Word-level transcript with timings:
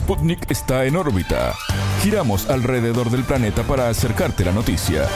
Sputnik 0.00 0.50
está 0.50 0.86
en 0.86 0.96
órbita. 0.96 1.54
Giramos 2.02 2.48
alrededor 2.48 3.10
del 3.10 3.22
planeta 3.22 3.64
para 3.64 3.90
acercarte 3.90 4.46
la 4.46 4.50
noticia. 4.50 5.06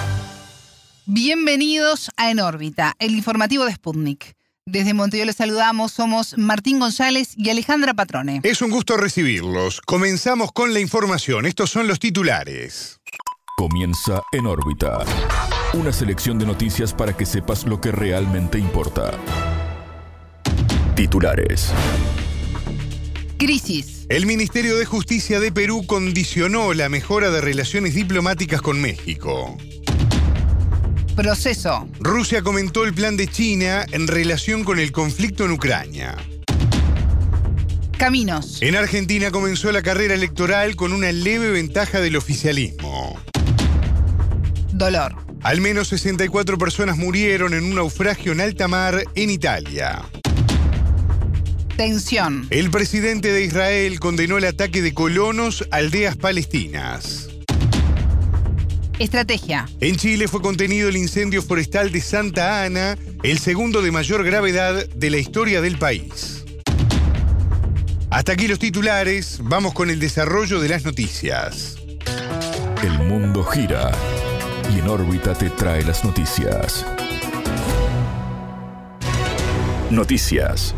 Bienvenidos 1.07 2.11
a 2.19 2.31
En 2.31 2.39
órbita, 2.39 2.95
el 2.99 3.15
informativo 3.15 3.65
de 3.65 3.73
Sputnik. 3.73 4.37
Desde 4.67 4.93
Montevideo 4.93 5.25
les 5.25 5.37
saludamos, 5.37 5.91
somos 5.93 6.37
Martín 6.37 6.81
González 6.81 7.33
y 7.35 7.49
Alejandra 7.49 7.95
Patrone. 7.95 8.41
Es 8.43 8.61
un 8.61 8.71
gusto 8.71 8.99
recibirlos. 8.99 9.81
Comenzamos 9.81 10.53
con 10.53 10.75
la 10.75 10.81
información. 10.81 11.47
Estos 11.47 11.71
son 11.71 11.89
los 11.89 11.99
titulares. 11.99 13.01
Comienza 13.57 14.23
En 14.33 14.47
órbita. 14.47 14.99
Una 15.73 15.93
selección 15.93 16.39
de 16.39 16.45
noticias 16.45 16.93
para 16.93 17.17
que 17.17 17.25
sepas 17.25 17.65
lo 17.65 17.81
que 17.81 17.91
realmente 17.91 18.59
importa. 18.59 19.13
Titulares. 20.95 21.73
Crisis. 23.39 23.94
El 24.11 24.27
Ministerio 24.27 24.77
de 24.77 24.85
Justicia 24.85 25.41
de 25.41 25.51
Perú 25.51 25.87
condicionó 25.87 26.75
la 26.75 26.91
mejora 26.91 27.31
de 27.31 27.41
relaciones 27.41 27.95
diplomáticas 27.95 28.61
con 28.61 28.79
México. 28.79 29.57
Proceso. 31.17 31.89
Rusia 32.01 32.43
comentó 32.43 32.85
el 32.85 32.93
plan 32.93 33.17
de 33.17 33.29
China 33.29 33.87
en 33.93 34.07
relación 34.07 34.63
con 34.63 34.79
el 34.79 34.93
conflicto 34.93 35.47
en 35.47 35.53
Ucrania. 35.53 36.17
Caminos. 37.97 38.61
En 38.61 38.77
Argentina 38.77 39.31
comenzó 39.31 39.73
la 39.73 39.81
carrera 39.81 40.13
electoral 40.13 40.77
con 40.77 40.93
una 40.93 41.11
leve 41.11 41.51
ventaja 41.51 42.01
del 42.01 42.17
oficialismo. 42.17 43.19
Dolor. 44.73 45.15
Al 45.43 45.63
menos 45.63 45.89
64 45.89 46.59
personas 46.59 46.99
murieron 46.99 47.55
en 47.55 47.65
un 47.65 47.77
naufragio 47.77 48.33
en 48.33 48.43
alta 48.43 48.69
mar 48.69 49.03
en 49.15 49.31
Italia. 49.31 50.03
Tensión. 51.77 52.47
El 52.51 52.71
presidente 52.71 53.33
de 53.33 53.45
Israel 53.45 53.99
condenó 53.99 54.39
el 54.39 54.45
ataque 54.45 54.81
de 54.81 54.95
colonos 54.95 55.67
a 55.71 55.77
aldeas 55.77 56.17
palestinas. 56.17 57.29
Estrategia. 58.99 59.69
En 59.81 59.97
Chile 59.97 60.29
fue 60.29 60.41
contenido 60.41 60.89
el 60.89 60.97
incendio 60.97 61.43
forestal 61.43 61.91
de 61.91 62.01
Santa 62.01 62.65
Ana, 62.65 62.97
el 63.25 63.39
segundo 63.39 63.83
de 63.83 63.91
mayor 63.91 64.23
gravedad 64.25 64.87
de 64.89 65.11
la 65.11 65.17
historia 65.17 65.61
del 65.61 65.79
país. 65.79 66.45
Hasta 68.11 68.33
aquí 68.33 68.47
los 68.47 68.61
titulares, 68.61 69.41
vamos 69.43 69.75
con 69.75 69.91
el 69.91 69.99
desarrollo 69.99 70.61
de 70.61 70.69
las 70.69 70.85
noticias. 70.85 71.77
El 72.85 72.99
mundo 73.01 73.43
gira 73.43 73.91
y 74.73 74.79
en 74.79 74.89
órbita 74.89 75.35
te 75.35 75.51
trae 75.51 75.83
las 75.83 76.05
noticias. 76.05 76.87
Noticias. 79.91 80.75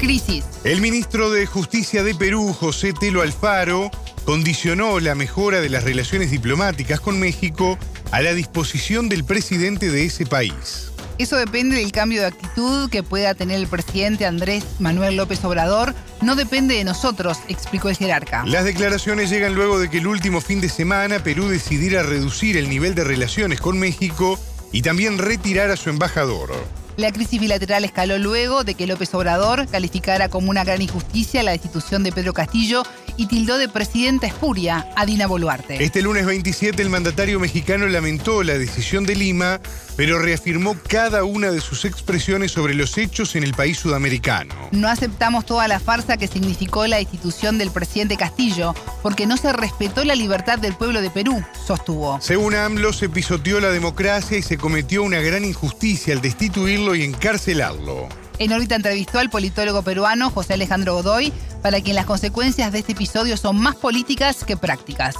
Crisis. 0.00 0.44
El 0.64 0.80
ministro 0.80 1.30
de 1.30 1.44
Justicia 1.46 2.02
de 2.02 2.14
Perú, 2.14 2.52
José 2.58 2.92
Telo 2.92 3.20
Alfaro, 3.20 3.90
condicionó 4.24 4.98
la 4.98 5.14
mejora 5.14 5.60
de 5.60 5.68
las 5.68 5.84
relaciones 5.84 6.30
diplomáticas 6.30 7.00
con 7.00 7.20
México 7.20 7.78
a 8.10 8.22
la 8.22 8.32
disposición 8.32 9.08
del 9.08 9.24
presidente 9.24 9.90
de 9.90 10.06
ese 10.06 10.24
país. 10.24 10.90
Eso 11.18 11.36
depende 11.36 11.76
del 11.76 11.92
cambio 11.92 12.22
de 12.22 12.28
actitud 12.28 12.88
que 12.88 13.02
pueda 13.02 13.34
tener 13.34 13.60
el 13.60 13.66
presidente 13.66 14.24
Andrés 14.24 14.64
Manuel 14.78 15.16
López 15.16 15.44
Obrador. 15.44 15.94
No 16.22 16.34
depende 16.34 16.76
de 16.76 16.84
nosotros, 16.84 17.36
explicó 17.48 17.90
el 17.90 17.96
jerarca. 17.96 18.42
Las 18.46 18.64
declaraciones 18.64 19.28
llegan 19.28 19.54
luego 19.54 19.78
de 19.78 19.90
que 19.90 19.98
el 19.98 20.06
último 20.06 20.40
fin 20.40 20.62
de 20.62 20.70
semana 20.70 21.22
Perú 21.22 21.48
decidiera 21.48 22.02
reducir 22.02 22.56
el 22.56 22.70
nivel 22.70 22.94
de 22.94 23.04
relaciones 23.04 23.60
con 23.60 23.78
México 23.78 24.40
y 24.72 24.80
también 24.80 25.18
retirar 25.18 25.70
a 25.70 25.76
su 25.76 25.90
embajador. 25.90 26.79
La 27.00 27.12
crisis 27.12 27.40
bilateral 27.40 27.82
escaló 27.86 28.18
luego 28.18 28.62
de 28.62 28.74
que 28.74 28.86
López 28.86 29.14
Obrador 29.14 29.66
calificara 29.68 30.28
como 30.28 30.50
una 30.50 30.64
gran 30.64 30.82
injusticia 30.82 31.42
la 31.42 31.52
destitución 31.52 32.02
de 32.02 32.12
Pedro 32.12 32.34
Castillo 32.34 32.82
y 33.16 33.24
tildó 33.24 33.56
de 33.56 33.70
presidenta 33.70 34.26
espuria 34.26 34.86
a 34.96 35.06
Dina 35.06 35.26
Boluarte. 35.26 35.82
Este 35.82 36.02
lunes 36.02 36.26
27 36.26 36.82
el 36.82 36.90
mandatario 36.90 37.40
mexicano 37.40 37.86
lamentó 37.86 38.42
la 38.42 38.58
decisión 38.58 39.06
de 39.06 39.16
Lima, 39.16 39.60
pero 40.00 40.18
reafirmó 40.18 40.78
cada 40.88 41.24
una 41.24 41.50
de 41.50 41.60
sus 41.60 41.84
expresiones 41.84 42.52
sobre 42.52 42.72
los 42.72 42.96
hechos 42.96 43.36
en 43.36 43.44
el 43.44 43.52
país 43.52 43.78
sudamericano. 43.78 44.54
No 44.70 44.88
aceptamos 44.88 45.44
toda 45.44 45.68
la 45.68 45.78
farsa 45.78 46.16
que 46.16 46.26
significó 46.26 46.86
la 46.86 46.96
destitución 46.96 47.58
del 47.58 47.70
presidente 47.70 48.16
Castillo, 48.16 48.74
porque 49.02 49.26
no 49.26 49.36
se 49.36 49.52
respetó 49.52 50.02
la 50.04 50.14
libertad 50.14 50.58
del 50.58 50.74
pueblo 50.74 51.02
de 51.02 51.10
Perú, 51.10 51.44
sostuvo. 51.66 52.18
Según 52.22 52.54
AMLO, 52.54 52.94
se 52.94 53.10
pisoteó 53.10 53.60
la 53.60 53.68
democracia 53.68 54.38
y 54.38 54.42
se 54.42 54.56
cometió 54.56 55.02
una 55.02 55.20
gran 55.20 55.44
injusticia 55.44 56.14
al 56.14 56.22
destituirlo 56.22 56.94
y 56.94 57.02
encarcelarlo. 57.02 58.08
En 58.38 58.54
órbita 58.54 58.76
entrevistó 58.76 59.18
al 59.18 59.28
politólogo 59.28 59.82
peruano 59.82 60.30
José 60.30 60.54
Alejandro 60.54 60.94
Godoy, 60.94 61.30
para 61.60 61.82
quien 61.82 61.94
las 61.94 62.06
consecuencias 62.06 62.72
de 62.72 62.78
este 62.78 62.92
episodio 62.92 63.36
son 63.36 63.60
más 63.60 63.76
políticas 63.76 64.44
que 64.44 64.56
prácticas. 64.56 65.14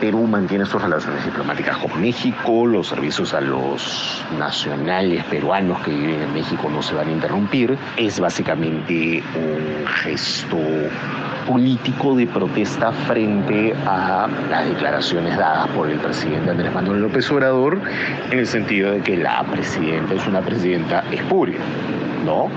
Perú 0.00 0.26
mantiene 0.26 0.66
sus 0.66 0.82
relaciones 0.82 1.24
diplomáticas 1.24 1.76
con 1.78 2.00
México, 2.00 2.66
los 2.66 2.88
servicios 2.88 3.32
a 3.34 3.40
los 3.40 4.24
nacionales 4.38 5.24
peruanos 5.24 5.80
que 5.82 5.90
viven 5.90 6.22
en 6.22 6.32
México 6.34 6.68
no 6.70 6.82
se 6.82 6.94
van 6.94 7.08
a 7.08 7.12
interrumpir. 7.12 7.78
Es 7.96 8.20
básicamente 8.20 9.22
un 9.34 9.86
gesto 9.86 10.58
político 11.46 12.14
de 12.16 12.26
protesta 12.26 12.92
frente 13.06 13.74
a 13.86 14.28
las 14.50 14.68
declaraciones 14.68 15.36
dadas 15.36 15.68
por 15.68 15.90
el 15.90 15.98
presidente 15.98 16.50
Andrés 16.50 16.72
Manuel 16.74 17.02
López 17.02 17.30
Obrador, 17.30 17.80
en 18.30 18.38
el 18.38 18.46
sentido 18.46 18.92
de 18.92 19.00
que 19.00 19.16
la 19.16 19.42
presidenta 19.44 20.14
es 20.14 20.26
una 20.26 20.40
presidenta 20.40 21.04
espuria, 21.10 21.58
¿no? 22.24 22.48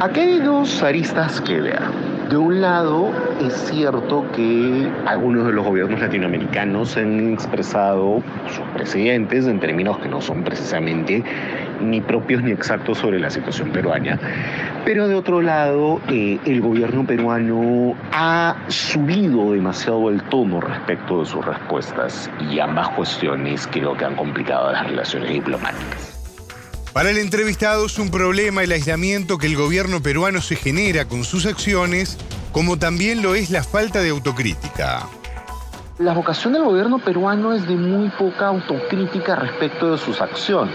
Aquí 0.00 0.20
hay 0.20 0.38
dos 0.40 0.82
aristas 0.82 1.40
que 1.40 1.60
ver. 1.60 1.82
De 2.28 2.36
un 2.36 2.60
lado, 2.60 3.12
es 3.40 3.54
cierto 3.70 4.24
que 4.34 4.90
algunos 5.06 5.46
de 5.46 5.52
los 5.52 5.64
gobiernos 5.64 6.00
latinoamericanos 6.00 6.96
han 6.96 7.32
expresado 7.34 8.20
sus 8.48 8.66
presidentes 8.74 9.46
en 9.46 9.60
términos 9.60 9.98
que 9.98 10.08
no 10.08 10.20
son 10.20 10.42
precisamente 10.42 11.22
ni 11.80 12.00
propios 12.00 12.42
ni 12.42 12.50
exactos 12.50 12.98
sobre 12.98 13.20
la 13.20 13.30
situación 13.30 13.70
peruana. 13.70 14.18
Pero 14.84 15.06
de 15.06 15.14
otro 15.14 15.40
lado, 15.40 16.00
eh, 16.08 16.40
el 16.46 16.60
gobierno 16.62 17.06
peruano 17.06 17.94
ha 18.12 18.56
subido 18.66 19.52
demasiado 19.52 20.10
el 20.10 20.20
tono 20.24 20.60
respecto 20.60 21.20
de 21.20 21.26
sus 21.26 21.44
respuestas 21.44 22.28
y 22.50 22.58
ambas 22.58 22.88
cuestiones 22.88 23.68
creo 23.68 23.96
que 23.96 24.04
han 24.04 24.16
complicado 24.16 24.72
las 24.72 24.84
relaciones 24.84 25.30
diplomáticas. 25.30 26.15
Para 26.96 27.10
el 27.10 27.18
entrevistado 27.18 27.84
es 27.84 27.98
un 27.98 28.10
problema 28.10 28.62
el 28.62 28.72
aislamiento 28.72 29.36
que 29.36 29.46
el 29.46 29.54
gobierno 29.54 30.00
peruano 30.00 30.40
se 30.40 30.56
genera 30.56 31.04
con 31.04 31.24
sus 31.24 31.44
acciones, 31.44 32.16
como 32.52 32.78
también 32.78 33.20
lo 33.20 33.34
es 33.34 33.50
la 33.50 33.62
falta 33.62 34.00
de 34.00 34.08
autocrítica. 34.08 35.06
La 35.98 36.14
vocación 36.14 36.54
del 36.54 36.64
gobierno 36.64 36.98
peruano 36.98 37.52
es 37.52 37.68
de 37.68 37.76
muy 37.76 38.08
poca 38.18 38.46
autocrítica 38.46 39.36
respecto 39.36 39.92
de 39.92 39.98
sus 39.98 40.22
acciones. 40.22 40.74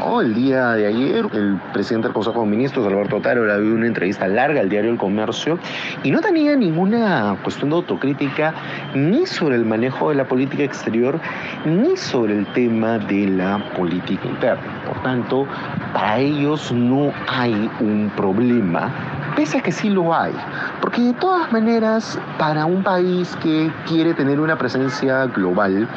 El 0.00 0.34
día 0.34 0.72
de 0.72 0.86
ayer, 0.86 1.26
el 1.32 1.60
presidente 1.74 2.08
del 2.08 2.14
Consejo 2.14 2.40
de 2.40 2.46
Ministros, 2.46 2.86
Alberto 2.86 3.16
Otaro, 3.16 3.44
le 3.44 3.60
dio 3.60 3.74
una 3.74 3.86
entrevista 3.86 4.26
larga 4.26 4.60
al 4.60 4.70
diario 4.70 4.90
El 4.90 4.96
Comercio 4.96 5.58
y 6.02 6.10
no 6.10 6.20
tenía 6.20 6.56
ninguna 6.56 7.36
cuestión 7.42 7.70
de 7.70 7.76
autocrítica 7.76 8.54
ni 8.94 9.26
sobre 9.26 9.56
el 9.56 9.66
manejo 9.66 10.08
de 10.08 10.14
la 10.14 10.24
política 10.24 10.62
exterior 10.62 11.20
ni 11.66 11.96
sobre 11.98 12.38
el 12.38 12.46
tema 12.54 12.98
de 12.98 13.28
la 13.28 13.62
política 13.76 14.26
interna. 14.26 14.82
Por 14.86 15.02
tanto, 15.02 15.46
para 15.92 16.18
ellos 16.18 16.72
no 16.72 17.12
hay 17.28 17.70
un 17.80 18.10
problema 18.16 18.90
pese 19.36 19.58
a 19.58 19.62
que 19.62 19.72
sí 19.72 19.90
lo 19.90 20.14
hay. 20.14 20.32
Porque 20.80 21.02
de 21.02 21.14
todas 21.14 21.52
maneras, 21.52 22.18
para 22.38 22.64
un 22.66 22.82
país 22.82 23.36
que 23.42 23.70
quiere 23.86 24.14
tener 24.14 24.40
una 24.40 24.56
presencia 24.56 25.26
global, 25.26 25.88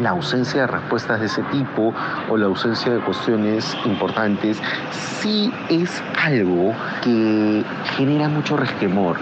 la 0.00 0.10
ausencia 0.10 0.62
de 0.62 0.66
respuestas 0.66 1.20
de 1.20 1.26
ese 1.26 1.42
tipo 1.44 1.92
o 2.28 2.36
la 2.36 2.46
ausencia 2.46 2.92
de 2.92 3.00
cuestiones 3.00 3.76
importantes 3.84 4.60
sí 4.90 5.52
es 5.68 6.02
algo 6.22 6.72
que 7.02 7.64
genera 7.96 8.28
mucho 8.28 8.56
resquemor. 8.56 9.16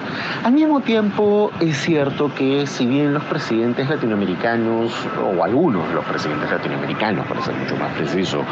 Al 0.44 0.52
mismo 0.52 0.81
tiempo 0.81 1.50
es 1.61 1.76
cierto 1.78 2.32
que 2.34 2.67
si 2.67 2.87
bien 2.87 3.14
los 3.14 3.25
presidentes 3.25 3.88
latinoamericanos 3.88 4.93
o 5.23 5.43
algunos 5.43 5.88
de 5.88 5.94
los 5.94 6.05
presidentes 6.05 6.50
latinoamericanos, 6.50 7.26
para 7.26 7.43
ser 7.43 7.55
mucho 7.55 7.76
más 7.76 7.93
preciso, 7.94 8.43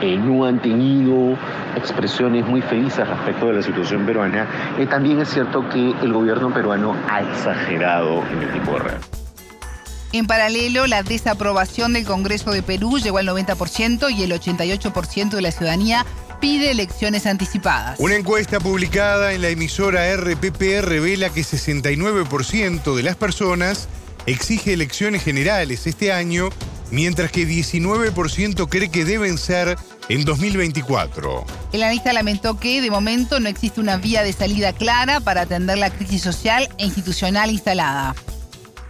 eh, 0.00 0.16
no 0.16 0.44
han 0.44 0.58
tenido 0.60 1.36
expresiones 1.76 2.46
muy 2.46 2.62
felices 2.62 3.06
respecto 3.06 3.46
de 3.46 3.54
la 3.54 3.62
situación 3.62 4.06
peruana, 4.06 4.46
eh, 4.78 4.86
también 4.86 5.20
es 5.20 5.28
cierto 5.28 5.68
que 5.68 5.94
el 6.02 6.12
gobierno 6.12 6.50
peruano 6.50 6.94
ha 7.10 7.22
exagerado 7.22 8.22
en 8.32 8.42
el 8.42 8.52
tipo 8.52 8.72
de. 8.72 9.23
En 10.14 10.28
paralelo, 10.28 10.86
la 10.86 11.02
desaprobación 11.02 11.92
del 11.92 12.04
Congreso 12.04 12.52
de 12.52 12.62
Perú 12.62 13.00
llegó 13.00 13.18
al 13.18 13.26
90% 13.26 14.16
y 14.16 14.22
el 14.22 14.30
88% 14.30 15.30
de 15.30 15.42
la 15.42 15.50
ciudadanía 15.50 16.06
pide 16.40 16.70
elecciones 16.70 17.26
anticipadas. 17.26 17.98
Una 17.98 18.14
encuesta 18.14 18.60
publicada 18.60 19.32
en 19.32 19.42
la 19.42 19.48
emisora 19.48 20.14
RPP 20.16 20.82
revela 20.82 21.30
que 21.30 21.40
69% 21.40 22.94
de 22.94 23.02
las 23.02 23.16
personas 23.16 23.88
exige 24.26 24.74
elecciones 24.74 25.24
generales 25.24 25.84
este 25.88 26.12
año 26.12 26.50
mientras 26.92 27.32
que 27.32 27.44
19% 27.44 28.68
cree 28.68 28.90
que 28.90 29.04
deben 29.04 29.36
ser 29.36 29.76
en 30.08 30.24
2024. 30.24 31.44
El 31.72 31.82
analista 31.82 32.12
lamentó 32.12 32.60
que 32.60 32.80
de 32.80 32.90
momento 32.92 33.40
no 33.40 33.48
existe 33.48 33.80
una 33.80 33.96
vía 33.96 34.22
de 34.22 34.32
salida 34.32 34.74
clara 34.74 35.18
para 35.18 35.40
atender 35.40 35.76
la 35.76 35.90
crisis 35.90 36.22
social 36.22 36.68
e 36.78 36.84
institucional 36.84 37.50
instalada. 37.50 38.14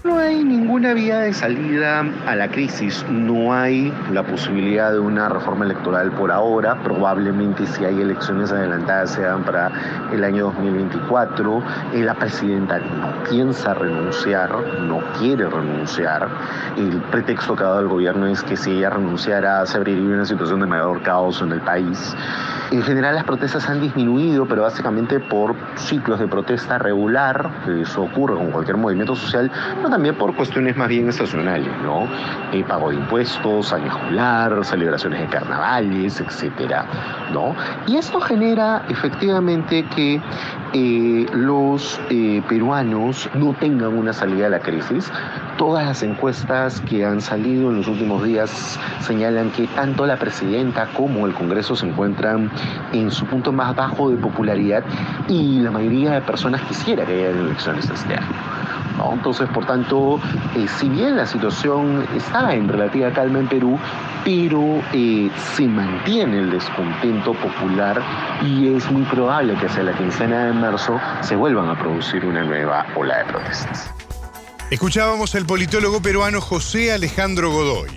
No 0.04 0.18
hay 0.18 0.44
ninguna 0.44 0.92
vía 0.92 1.20
de 1.20 1.32
salida 1.32 2.04
a 2.26 2.36
la 2.36 2.50
crisis, 2.50 3.02
no 3.08 3.54
hay 3.54 3.90
la 4.12 4.22
posibilidad 4.22 4.92
de 4.92 4.98
una 4.98 5.30
reforma 5.30 5.64
electoral 5.64 6.12
por 6.12 6.30
ahora, 6.30 6.78
probablemente 6.82 7.66
si 7.66 7.86
hay 7.86 8.02
elecciones 8.02 8.52
adelantadas 8.52 9.12
sean 9.12 9.42
para 9.44 9.72
el 10.12 10.22
año 10.22 10.44
2024. 10.44 11.62
Eh, 11.94 12.02
la 12.02 12.12
presidenta 12.12 12.80
no 12.80 13.14
piensa 13.30 13.72
renunciar, 13.72 14.50
no 14.82 15.00
quiere 15.18 15.48
renunciar. 15.48 16.28
El 16.76 17.00
pretexto 17.10 17.56
que 17.56 17.62
ha 17.62 17.68
dado 17.68 17.80
el 17.80 17.88
gobierno 17.88 18.26
es 18.26 18.42
que 18.42 18.58
si 18.58 18.72
ella 18.72 18.90
renunciara 18.90 19.64
se 19.64 19.78
abriría 19.78 20.04
una 20.04 20.26
situación 20.26 20.60
de 20.60 20.66
mayor 20.66 21.00
caos 21.00 21.40
en 21.40 21.50
el 21.50 21.62
país. 21.62 22.14
En 22.70 22.82
general 22.82 23.14
las 23.14 23.24
protestas 23.24 23.68
han 23.68 23.80
disminuido, 23.80 24.46
pero 24.46 24.62
básicamente 24.62 25.20
por 25.20 25.54
ciclos 25.76 26.18
de 26.18 26.26
protesta 26.26 26.76
regular, 26.76 27.50
eso 27.68 28.02
ocurre 28.02 28.34
con 28.34 28.50
cualquier 28.50 28.76
movimiento 28.76 29.14
social, 29.14 29.50
también 29.94 30.16
por 30.16 30.34
cuestiones 30.34 30.76
más 30.76 30.88
bien 30.88 31.08
estacionales, 31.08 31.70
¿no? 31.84 32.08
Eh, 32.52 32.64
pago 32.66 32.90
de 32.90 32.96
impuestos, 32.96 33.72
año 33.72 33.86
escolar, 33.86 34.64
celebraciones 34.64 35.20
de 35.20 35.26
carnavales, 35.28 36.20
etcétera, 36.20 36.84
¿no? 37.32 37.54
Y 37.86 37.96
esto 37.96 38.20
genera 38.20 38.84
efectivamente 38.88 39.84
que 39.94 40.20
eh, 40.72 41.26
los 41.32 42.00
eh, 42.10 42.42
peruanos 42.48 43.30
no 43.34 43.52
tengan 43.52 43.96
una 43.96 44.12
salida 44.12 44.48
a 44.48 44.50
la 44.50 44.58
crisis. 44.58 45.12
Todas 45.58 45.86
las 45.86 46.02
encuestas 46.02 46.80
que 46.80 47.04
han 47.04 47.20
salido 47.20 47.70
en 47.70 47.76
los 47.76 47.86
últimos 47.86 48.24
días 48.24 48.80
señalan 48.98 49.50
que 49.50 49.68
tanto 49.68 50.06
la 50.06 50.16
presidenta 50.16 50.88
como 50.96 51.24
el 51.24 51.34
Congreso 51.34 51.76
se 51.76 51.86
encuentran 51.86 52.50
en 52.92 53.12
su 53.12 53.26
punto 53.26 53.52
más 53.52 53.76
bajo 53.76 54.10
de 54.10 54.16
popularidad 54.16 54.82
y 55.28 55.60
la 55.60 55.70
mayoría 55.70 56.14
de 56.14 56.20
personas 56.22 56.62
quisiera 56.62 57.06
que 57.06 57.12
haya 57.12 57.30
elecciones 57.30 57.88
este 57.88 58.14
año. 58.14 58.53
Entonces, 59.12 59.48
por 59.50 59.66
tanto, 59.66 60.20
eh, 60.56 60.66
si 60.78 60.88
bien 60.88 61.16
la 61.16 61.26
situación 61.26 62.06
está 62.16 62.54
en 62.54 62.68
relativa 62.68 63.10
calma 63.12 63.40
en 63.40 63.48
Perú, 63.48 63.78
pero 64.24 64.82
eh, 64.92 65.30
se 65.54 65.66
mantiene 65.66 66.38
el 66.38 66.50
descontento 66.50 67.34
popular 67.34 68.02
y 68.42 68.74
es 68.74 68.90
muy 68.90 69.02
probable 69.02 69.54
que 69.56 69.66
hacia 69.66 69.82
la 69.82 69.96
quincena 69.96 70.46
de 70.46 70.52
marzo 70.52 70.98
se 71.20 71.36
vuelvan 71.36 71.68
a 71.68 71.78
producir 71.78 72.24
una 72.24 72.42
nueva 72.42 72.86
ola 72.96 73.18
de 73.18 73.24
protestas. 73.24 73.90
Escuchábamos 74.70 75.34
al 75.34 75.44
politólogo 75.44 76.00
peruano 76.00 76.40
José 76.40 76.92
Alejandro 76.92 77.50
Godoy. 77.50 77.90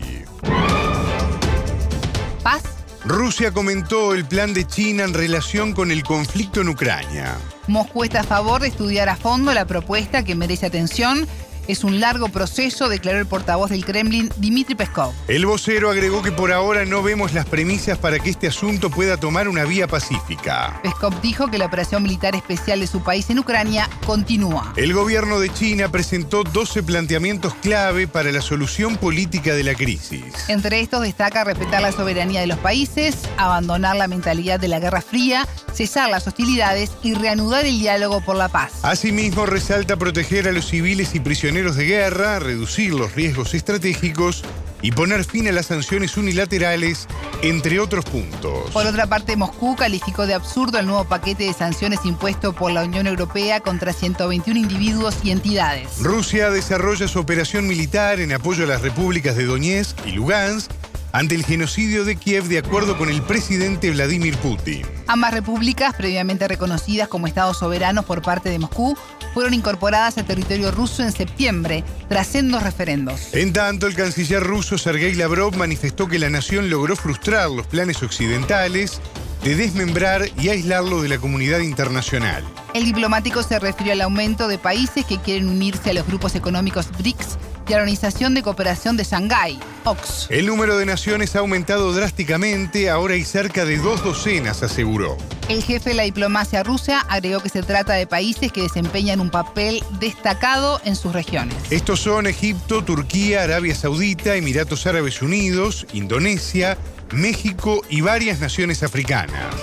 Paz. 2.43 2.76
Rusia 3.07 3.53
comentó 3.53 4.13
el 4.13 4.25
plan 4.25 4.53
de 4.53 4.67
China 4.67 5.05
en 5.05 5.13
relación 5.13 5.71
con 5.71 5.91
el 5.91 6.03
conflicto 6.03 6.59
en 6.59 6.67
Ucrania. 6.67 7.37
Moscú 7.67 8.03
está 8.03 8.19
a 8.19 8.23
favor 8.23 8.61
de 8.61 8.67
estudiar 8.67 9.07
a 9.07 9.15
fondo 9.15 9.53
la 9.53 9.65
propuesta 9.65 10.25
que 10.25 10.35
merece 10.35 10.65
atención 10.65 11.25
es 11.67 11.83
un 11.83 11.99
largo 11.99 12.29
proceso, 12.29 12.89
declaró 12.89 13.19
el 13.19 13.25
portavoz 13.25 13.69
del 13.69 13.85
Kremlin, 13.85 14.29
Dmitry 14.37 14.75
Peskov. 14.75 15.13
El 15.27 15.45
vocero 15.45 15.89
agregó 15.89 16.21
que 16.21 16.31
por 16.31 16.51
ahora 16.51 16.85
no 16.85 17.03
vemos 17.03 17.33
las 17.33 17.45
premisas 17.45 17.97
para 17.97 18.19
que 18.19 18.29
este 18.29 18.47
asunto 18.47 18.89
pueda 18.89 19.17
tomar 19.17 19.47
una 19.47 19.65
vía 19.65 19.87
pacífica. 19.87 20.79
Peskov 20.83 21.21
dijo 21.21 21.47
que 21.47 21.57
la 21.57 21.65
operación 21.65 22.03
militar 22.03 22.35
especial 22.35 22.79
de 22.79 22.87
su 22.87 23.01
país 23.01 23.29
en 23.29 23.39
Ucrania 23.39 23.89
continúa. 24.05 24.73
El 24.75 24.93
gobierno 24.93 25.39
de 25.39 25.51
China 25.53 25.89
presentó 25.89 26.43
12 26.43 26.83
planteamientos 26.83 27.53
clave 27.55 28.07
para 28.07 28.31
la 28.31 28.41
solución 28.41 28.97
política 28.97 29.53
de 29.53 29.63
la 29.63 29.75
crisis. 29.75 30.23
Entre 30.47 30.79
estos 30.79 31.01
destaca 31.01 31.43
respetar 31.43 31.81
la 31.81 31.91
soberanía 31.91 32.41
de 32.41 32.47
los 32.47 32.59
países, 32.59 33.15
abandonar 33.37 33.95
la 33.95 34.07
mentalidad 34.07 34.59
de 34.59 34.67
la 34.67 34.79
Guerra 34.79 35.01
Fría, 35.01 35.47
cesar 35.73 36.09
las 36.09 36.27
hostilidades 36.27 36.91
y 37.03 37.13
reanudar 37.13 37.65
el 37.65 37.79
diálogo 37.79 38.21
por 38.21 38.35
la 38.35 38.49
paz. 38.49 38.71
Asimismo, 38.83 39.45
resalta 39.45 39.97
proteger 39.97 40.47
a 40.47 40.51
los 40.51 40.67
civiles 40.67 41.13
y 41.13 41.19
prisioneros 41.19 41.56
de 41.57 41.85
guerra, 41.85 42.37
reducir 42.37 42.93
los 42.93 43.15
riesgos 43.15 43.55
estratégicos 43.55 44.43
y 44.83 44.91
poner 44.91 45.23
fin 45.25 45.47
a 45.47 45.51
las 45.51 45.65
sanciones 45.65 46.15
unilaterales, 46.15 47.07
entre 47.41 47.79
otros 47.79 48.05
puntos. 48.05 48.69
Por 48.71 48.85
otra 48.85 49.07
parte, 49.07 49.35
Moscú 49.35 49.75
calificó 49.75 50.27
de 50.27 50.35
absurdo 50.35 50.77
el 50.77 50.85
nuevo 50.85 51.05
paquete 51.05 51.45
de 51.45 51.53
sanciones 51.53 52.05
impuesto 52.05 52.53
por 52.53 52.71
la 52.71 52.83
Unión 52.83 53.07
Europea 53.07 53.59
contra 53.59 53.91
121 53.91 54.59
individuos 54.59 55.15
y 55.23 55.31
entidades. 55.31 55.97
Rusia 55.99 56.51
desarrolla 56.51 57.07
su 57.07 57.19
operación 57.19 57.67
militar 57.67 58.19
en 58.19 58.33
apoyo 58.33 58.65
a 58.65 58.67
las 58.67 58.83
repúblicas 58.83 59.35
de 59.35 59.45
Donetsk 59.45 59.97
y 60.05 60.11
Lugansk 60.11 60.71
ante 61.11 61.35
el 61.35 61.45
genocidio 61.45 62.05
de 62.05 62.15
Kiev 62.15 62.45
de 62.45 62.59
acuerdo 62.59 62.97
con 62.97 63.09
el 63.09 63.21
presidente 63.21 63.91
Vladimir 63.91 64.37
Putin. 64.37 64.85
Ambas 65.07 65.33
repúblicas, 65.33 65.95
previamente 65.95 66.47
reconocidas 66.47 67.07
como 67.07 67.27
estados 67.27 67.57
soberanos 67.57 68.05
por 68.05 68.21
parte 68.21 68.49
de 68.49 68.59
Moscú, 68.59 68.97
fueron 69.33 69.53
incorporadas 69.53 70.17
al 70.17 70.25
territorio 70.25 70.71
ruso 70.71 71.03
en 71.03 71.11
septiembre, 71.11 71.83
tras 72.09 72.27
sendos 72.27 72.63
referendos. 72.63 73.33
En 73.33 73.53
tanto, 73.53 73.87
el 73.87 73.95
canciller 73.95 74.43
ruso 74.43 74.77
Sergei 74.77 75.13
Lavrov 75.13 75.55
manifestó 75.55 76.07
que 76.07 76.19
la 76.19 76.29
nación 76.29 76.69
logró 76.69 76.95
frustrar 76.95 77.49
los 77.49 77.67
planes 77.67 78.01
occidentales 78.03 78.99
de 79.43 79.55
desmembrar 79.55 80.23
y 80.41 80.49
aislarlo 80.49 81.01
de 81.01 81.09
la 81.09 81.19
comunidad 81.19 81.59
internacional. 81.59 82.43
El 82.73 82.85
diplomático 82.85 83.43
se 83.43 83.59
refirió 83.59 83.93
al 83.93 84.01
aumento 84.01 84.47
de 84.47 84.57
países 84.57 85.05
que 85.05 85.19
quieren 85.19 85.49
unirse 85.49 85.91
a 85.91 85.93
los 85.93 86.05
grupos 86.05 86.35
económicos 86.35 86.89
BRICS 86.97 87.37
a 87.73 87.77
la 87.77 87.83
Organización 87.83 88.33
de 88.33 88.43
Cooperación 88.43 88.97
de 88.97 89.03
Shanghái, 89.03 89.59
OX. 89.83 90.27
El 90.29 90.45
número 90.45 90.77
de 90.77 90.85
naciones 90.85 91.35
ha 91.35 91.39
aumentado 91.39 91.91
drásticamente, 91.93 92.89
ahora 92.89 93.15
hay 93.15 93.23
cerca 93.23 93.65
de 93.65 93.77
dos 93.77 94.03
docenas, 94.03 94.63
aseguró. 94.63 95.17
El 95.49 95.63
jefe 95.63 95.91
de 95.91 95.95
la 95.95 96.03
diplomacia 96.03 96.63
rusa 96.63 97.01
agregó 97.01 97.41
que 97.41 97.49
se 97.49 97.63
trata 97.63 97.93
de 97.93 98.07
países 98.07 98.51
que 98.51 98.61
desempeñan 98.61 99.19
un 99.19 99.29
papel 99.29 99.83
destacado 99.99 100.81
en 100.83 100.95
sus 100.95 101.13
regiones. 101.13 101.55
Estos 101.69 102.01
son 102.01 102.27
Egipto, 102.27 102.83
Turquía, 102.83 103.43
Arabia 103.43 103.75
Saudita, 103.75 104.35
Emiratos 104.35 104.85
Árabes 104.87 105.21
Unidos, 105.21 105.85
Indonesia, 105.93 106.77
México 107.11 107.81
y 107.89 108.01
varias 108.01 108.39
naciones 108.39 108.83
africanas. 108.83 109.55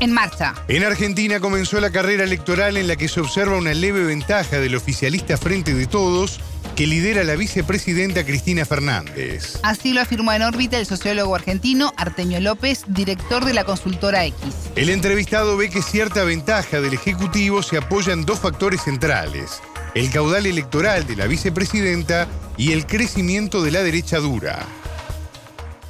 En 0.00 0.12
marcha. 0.12 0.54
En 0.68 0.82
Argentina 0.82 1.40
comenzó 1.40 1.80
la 1.80 1.90
carrera 1.90 2.24
electoral 2.24 2.76
en 2.76 2.88
la 2.88 2.96
que 2.96 3.08
se 3.08 3.20
observa 3.20 3.56
una 3.56 3.74
leve 3.74 4.02
ventaja 4.02 4.58
del 4.58 4.74
oficialista 4.74 5.36
Frente 5.36 5.74
de 5.74 5.86
Todos 5.86 6.40
que 6.74 6.86
lidera 6.86 7.24
la 7.24 7.36
vicepresidenta 7.36 8.24
Cristina 8.24 8.64
Fernández. 8.64 9.58
Así 9.62 9.92
lo 9.92 10.00
afirmó 10.00 10.32
en 10.32 10.40
órbita 10.40 10.78
el 10.78 10.86
sociólogo 10.86 11.34
argentino 11.34 11.92
Artemio 11.98 12.40
López, 12.40 12.84
director 12.86 13.44
de 13.44 13.52
la 13.52 13.64
consultora 13.64 14.24
X. 14.24 14.38
El 14.76 14.88
entrevistado 14.88 15.58
ve 15.58 15.68
que 15.68 15.82
cierta 15.82 16.24
ventaja 16.24 16.80
del 16.80 16.94
Ejecutivo 16.94 17.62
se 17.62 17.76
apoya 17.76 18.14
en 18.14 18.24
dos 18.24 18.40
factores 18.40 18.80
centrales, 18.82 19.60
el 19.94 20.10
caudal 20.10 20.46
electoral 20.46 21.06
de 21.06 21.16
la 21.16 21.26
vicepresidenta 21.26 22.26
y 22.56 22.72
el 22.72 22.86
crecimiento 22.86 23.62
de 23.62 23.72
la 23.72 23.82
derecha 23.82 24.18
dura. 24.18 24.66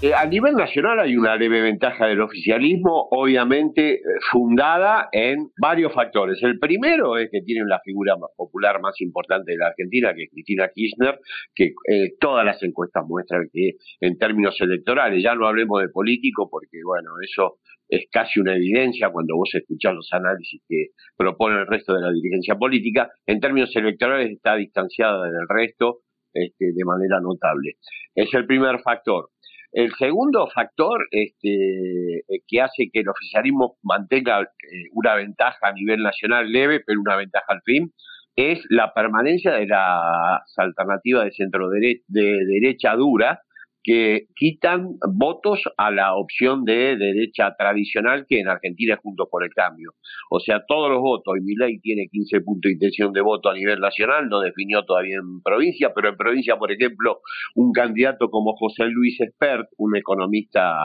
Eh, 0.03 0.15
a 0.15 0.25
nivel 0.25 0.55
nacional 0.55 0.99
hay 0.99 1.15
una 1.15 1.37
leve 1.37 1.61
ventaja 1.61 2.07
del 2.07 2.23
oficialismo, 2.23 3.09
obviamente 3.11 3.97
eh, 3.97 4.01
fundada 4.31 5.11
en 5.13 5.51
varios 5.61 5.93
factores. 5.93 6.43
El 6.43 6.59
primero 6.59 7.19
es 7.19 7.29
que 7.31 7.43
tiene 7.43 7.67
la 7.69 7.81
figura 7.81 8.15
popular 8.35 8.81
más 8.81 8.99
importante 9.03 9.53
de 9.53 9.59
la 9.59 9.67
Argentina, 9.67 10.15
que 10.15 10.23
es 10.23 10.31
Cristina 10.31 10.71
Kirchner, 10.75 11.19
que 11.55 11.75
eh, 11.87 12.15
todas 12.19 12.47
las 12.47 12.63
encuestas 12.63 13.05
muestran 13.07 13.51
que 13.53 13.73
en 14.01 14.17
términos 14.17 14.59
electorales, 14.63 15.23
ya 15.23 15.35
no 15.35 15.47
hablemos 15.47 15.83
de 15.83 15.91
político, 15.91 16.49
porque 16.51 16.79
bueno, 16.83 17.11
eso 17.23 17.59
es 17.87 18.07
casi 18.11 18.41
una 18.41 18.57
evidencia 18.57 19.11
cuando 19.11 19.37
vos 19.37 19.51
escuchás 19.53 19.93
los 19.93 20.11
análisis 20.13 20.63
que 20.67 20.93
propone 21.15 21.61
el 21.61 21.67
resto 21.67 21.93
de 21.93 22.01
la 22.01 22.11
dirigencia 22.11 22.55
política, 22.55 23.11
en 23.27 23.39
términos 23.39 23.77
electorales 23.77 24.31
está 24.31 24.57
distanciada 24.57 25.25
del 25.25 25.47
resto 25.47 26.01
este, 26.33 26.73
de 26.73 26.85
manera 26.85 27.21
notable. 27.21 27.75
Es 28.15 28.33
el 28.35 28.47
primer 28.47 28.81
factor. 28.81 29.31
El 29.73 29.93
segundo 29.95 30.49
factor 30.49 31.07
este, 31.11 32.19
eh, 32.19 32.43
que 32.47 32.61
hace 32.61 32.91
que 32.93 33.01
el 33.01 33.09
oficialismo 33.09 33.77
mantenga 33.83 34.41
eh, 34.43 34.47
una 34.93 35.15
ventaja 35.15 35.59
a 35.69 35.73
nivel 35.73 36.03
nacional 36.03 36.51
leve, 36.51 36.81
pero 36.85 37.01
una 37.01 37.17
ventaja 37.17 37.47
al 37.49 37.63
fin, 37.63 37.93
es 38.35 38.61
la 38.69 38.93
permanencia 38.95 39.53
de 39.53 39.67
las 39.67 40.43
alternativas 40.57 41.25
de 41.25 41.33
centro 41.33 41.69
de 41.69 42.03
derecha 42.09 42.95
dura, 42.95 43.43
que 43.83 44.27
quitan 44.37 44.97
votos 45.15 45.63
a 45.77 45.91
la 45.91 46.15
opción 46.15 46.65
de 46.65 46.97
derecha 46.97 47.55
tradicional 47.57 48.27
que 48.29 48.41
en 48.41 48.49
Argentina 48.49 48.95
es 48.95 49.01
Juntos 49.01 49.29
por 49.31 49.45
el 49.45 49.51
Cambio. 49.51 49.93
O 50.31 50.41
sea, 50.41 50.65
todos 50.67 50.91
los 50.91 51.01
votos, 51.01 51.35
y 51.39 51.41
mi 51.43 51.55
ley 51.55 51.79
tiene 51.81 52.09
15 52.11 52.41
puntos 52.43 52.69
de 52.69 52.75
intención 52.75 53.13
de 53.13 53.21
voto 53.21 53.49
a 53.49 53.55
nivel 53.55 53.81
nacional, 53.81 54.29
no 54.29 54.41
definió 54.41 54.85
todavía 54.85 55.17
en 55.17 55.41
provincia, 55.43 55.93
pero 55.95 56.11
en 56.11 56.17
provincia, 56.17 56.57
por 56.57 56.73
ejemplo, 56.73 57.21
un 57.55 57.73
candidato 57.73 58.31
como 58.31 58.55
José 58.57 58.85
Luis 58.87 59.21
Espert, 59.21 59.69
un 59.79 59.97
economista 59.97 60.77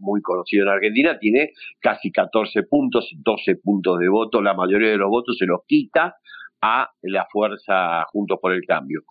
muy 0.00 0.20
conocido 0.20 0.64
en 0.64 0.70
Argentina, 0.70 1.18
tiene 1.18 1.52
casi 1.80 2.10
14 2.10 2.62
puntos, 2.64 3.10
12 3.16 3.56
puntos 3.56 3.98
de 3.98 4.08
voto, 4.08 4.42
la 4.42 4.54
mayoría 4.54 4.90
de 4.90 4.96
los 4.96 5.08
votos 5.08 5.36
se 5.38 5.46
los 5.46 5.60
quita 5.66 6.16
a 6.60 6.90
la 7.02 7.26
fuerza 7.30 8.04
Juntos 8.12 8.38
por 8.40 8.52
el 8.52 8.62
Cambio. 8.66 9.02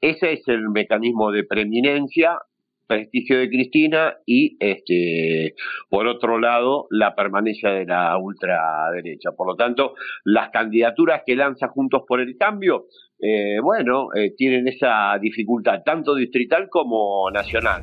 Ese 0.00 0.32
es 0.32 0.48
el 0.48 0.70
mecanismo 0.70 1.30
de 1.30 1.44
preeminencia 1.44 2.38
prestigio 2.86 3.38
de 3.38 3.48
Cristina 3.48 4.14
y 4.26 4.56
este 4.60 5.54
por 5.88 6.06
otro 6.06 6.38
lado 6.38 6.86
la 6.90 7.14
permanencia 7.14 7.70
de 7.70 7.86
la 7.86 8.16
ultraderecha. 8.18 9.32
Por 9.32 9.48
lo 9.48 9.56
tanto, 9.56 9.94
las 10.24 10.50
candidaturas 10.50 11.22
que 11.24 11.36
lanza 11.36 11.68
Juntos 11.68 12.02
por 12.06 12.20
el 12.20 12.36
Cambio, 12.36 12.86
eh, 13.18 13.58
bueno, 13.62 14.08
eh, 14.14 14.34
tienen 14.36 14.68
esa 14.68 15.16
dificultad 15.20 15.82
tanto 15.84 16.14
distrital 16.14 16.68
como 16.68 17.30
nacional. 17.30 17.82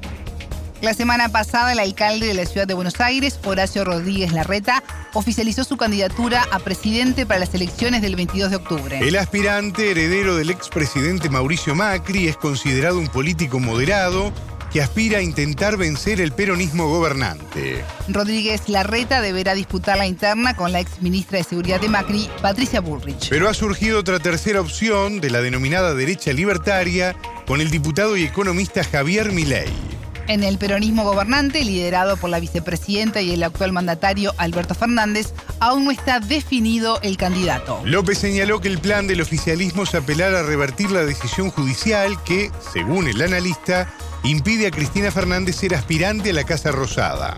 La 0.82 0.96
semana 0.96 1.30
pasada, 1.30 1.74
el 1.74 1.80
alcalde 1.80 2.26
de 2.26 2.34
la 2.34 2.46
ciudad 2.46 2.66
de 2.66 2.74
Buenos 2.74 3.00
Aires, 3.02 3.40
Horacio 3.46 3.86
Rodríguez 3.86 4.34
Larreta, 4.34 4.82
oficializó 5.14 5.64
su 5.64 5.78
candidatura 5.78 6.42
a 6.52 6.58
presidente 6.58 7.28
para 7.28 7.42
las 7.42 7.54
elecciones 7.54 8.02
del 8.02 8.16
22 8.16 8.50
de 8.50 8.56
octubre. 8.56 9.00
El 9.00 9.16
aspirante 9.16 9.92
heredero 9.92 10.36
del 10.36 10.50
expresidente 10.50 11.30
Mauricio 11.30 11.76
Macri 11.76 12.28
es 12.28 12.36
considerado 12.36 12.98
un 12.98 13.08
político 13.10 13.60
moderado 13.60 14.34
que 14.72 14.82
aspira 14.82 15.20
a 15.20 15.22
intentar 15.22 15.78
vencer 15.78 16.22
el 16.22 16.32
peronismo 16.32 16.88
gobernante. 16.88 17.84
Rodríguez 18.08 18.70
Larreta 18.70 19.22
deberá 19.22 19.54
disputar 19.54 19.98
la 19.98 20.08
interna 20.08 20.56
con 20.56 20.72
la 20.72 20.80
ex 20.80 21.02
ministra 21.02 21.38
de 21.40 21.44
Seguridad 21.44 21.82
de 21.82 21.90
Macri, 21.90 22.30
Patricia 22.42 22.80
Bullrich. 22.80 23.30
Pero 23.30 23.50
ha 23.50 23.54
surgido 23.54 24.00
otra 24.00 24.20
tercera 24.20 24.62
opción 24.62 25.20
de 25.20 25.30
la 25.30 25.42
denominada 25.42 25.94
derecha 25.94 26.32
libertaria 26.32 27.16
con 27.46 27.62
el 27.62 27.70
diputado 27.70 28.16
y 28.16 28.24
economista 28.24 28.84
Javier 28.84 29.32
Milei. 29.32 29.91
En 30.28 30.44
el 30.44 30.58
peronismo 30.58 31.04
gobernante, 31.04 31.64
liderado 31.66 32.16
por 32.18 32.30
la 32.30 32.40
vicepresidenta 32.40 33.22
y 33.22 33.34
el 33.34 33.44
actual 33.44 33.72
mandatario 33.74 34.32
Alberto 34.38 34.76
Fernández, 34.76 35.34
aún 35.60 35.86
no 35.86 35.92
está 35.92 36.20
definido 36.20 37.00
el 37.04 37.18
candidato. 37.18 37.82
López 37.86 38.20
señaló 38.20 38.62
que 38.62 38.68
el 38.68 38.80
plan 38.80 39.08
del 39.08 39.22
oficialismo 39.22 39.84
es 39.84 39.96
apelar 39.96 40.34
a 40.36 40.44
revertir 40.44 40.92
la 40.92 41.04
decisión 41.04 41.50
judicial 41.50 42.14
que, 42.26 42.50
según 42.60 43.08
el 43.08 43.22
analista, 43.22 43.88
impide 44.24 44.68
a 44.68 44.72
Cristina 44.72 45.12
Fernández 45.12 45.56
ser 45.56 45.74
aspirante 45.74 46.30
a 46.30 46.34
la 46.34 46.46
Casa 46.46 46.72
Rosada. 46.72 47.38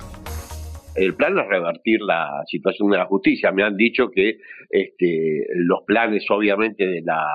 El 0.96 1.16
plan 1.16 1.38
es 1.40 1.48
revertir 1.48 2.02
la 2.02 2.44
situación 2.46 2.92
de 2.92 2.98
la 2.98 3.06
justicia. 3.06 3.52
Me 3.52 3.64
han 3.64 3.76
dicho 3.76 4.12
que 4.12 4.38
este, 4.70 5.48
los 5.56 5.80
planes, 5.88 6.26
obviamente, 6.30 6.86
de 6.86 7.02
la, 7.02 7.26